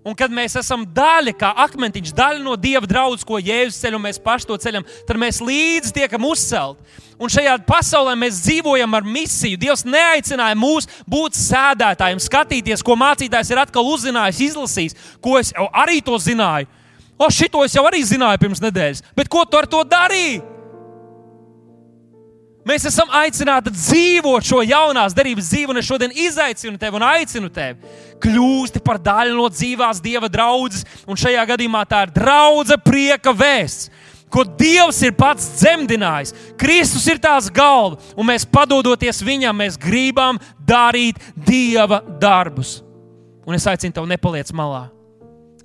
[0.05, 4.05] Un kad mēs esam daļa, kā akmentiņš, daļa no Dieva draudzes, ko Jēzus ceļ, un
[4.05, 7.00] mēs paši to ceļam, tad mēs līdzi tiekam uzcelti.
[7.16, 9.57] Un šajā pasaulē mēs dzīvojam ar misiju.
[9.62, 16.02] Dievs neaicināja mūs būt sēdētājiem, skatīties, ko mācītājs ir atkal uzzinājis, izlasījis, ko es arī
[16.05, 16.68] to zināju.
[17.16, 20.42] O, šito es jau arī zināju pirms nedēļas, bet ko tu ar to darīji?
[22.64, 27.50] Mēs esam aicināti dzīvot šo jaunās darbības dzīvi, un es šodien izaicinu tevi un aicinu
[27.52, 27.90] tevi.
[28.24, 33.90] Kļūsti par daļu no dzīvās Dieva draudzes, un šajā gadījumā tā ir draudzene prieka vēsts,
[34.32, 36.32] ko Dievs ir pats dzemdinājis.
[36.60, 42.78] Kristus ir tās galva, un mēs padodoties viņam, mēs gribam darīt Dieva darbus.
[43.44, 44.86] Un es aicinu tevi, nepaliec malā.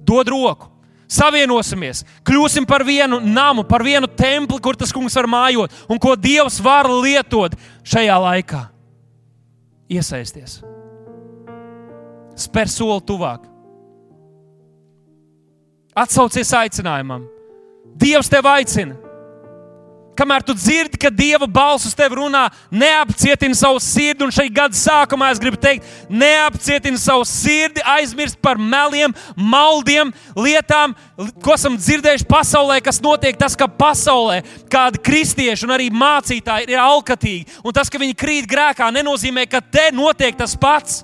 [0.04, 0.79] Dod roku!
[1.10, 6.16] Savienosimies, kļūsim par vienu namu, par vienu templi, kur tas kungs var mājot un ko
[6.16, 8.64] Dievs var lietot šajā laikā.
[9.90, 10.60] Iesaisties,
[12.38, 13.48] spēr soli tuvāk,
[15.98, 17.26] atsaucies aicinājumam.
[18.00, 19.09] Dievs tevi aicina!
[20.20, 24.26] Kamēr tu dzirdi, ka Dieva balss uz tevi runā, neapcietini savu sirdi.
[24.26, 30.96] Un šai gada sākumā es gribu teikt, neapcietini savu sirdi, aizmirst par meliem, maldiem, lietām,
[31.44, 33.38] ko esam dzirdējuši pasaulē, kas notiek.
[33.40, 34.42] Tas, ka pasaulē
[34.72, 39.64] kādi kristieši un arī mācītāji ir alkatīgi, un tas, ka viņi krīt grēkā, nenozīmē, ka
[39.64, 41.04] te notiek tas pats.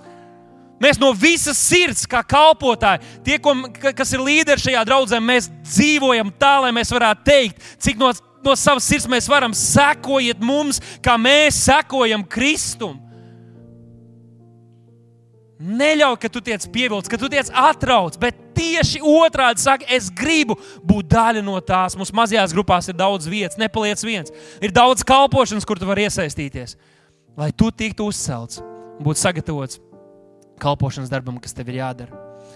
[0.81, 3.53] Mēs no visas sirds, kā kalpotāji, tie, ko,
[3.95, 8.11] kas ir līderi šajā draudzē, mēs dzīvojam tā, lai mēs varētu teikt, cik no
[8.45, 13.01] no savas sirds mēs varam sekojiet mums, kā mēs sekojam Kristum.
[15.55, 20.57] Neļauj, ka tu tiec pievilcis, ka tu tiec atrauts, bet tieši otrādi saka, es gribu
[20.83, 21.95] būt daļa no tās.
[21.95, 24.35] Mums mazajās grupās ir daudz vietas, nepaliec viens.
[24.59, 26.75] Ir daudz kalpošanas, kur tu vari iesaistīties,
[27.39, 29.81] lai tu tiktu uzcelts un būtu sagatavots
[30.59, 32.24] kalpošanas darbam, kas tev ir jādara.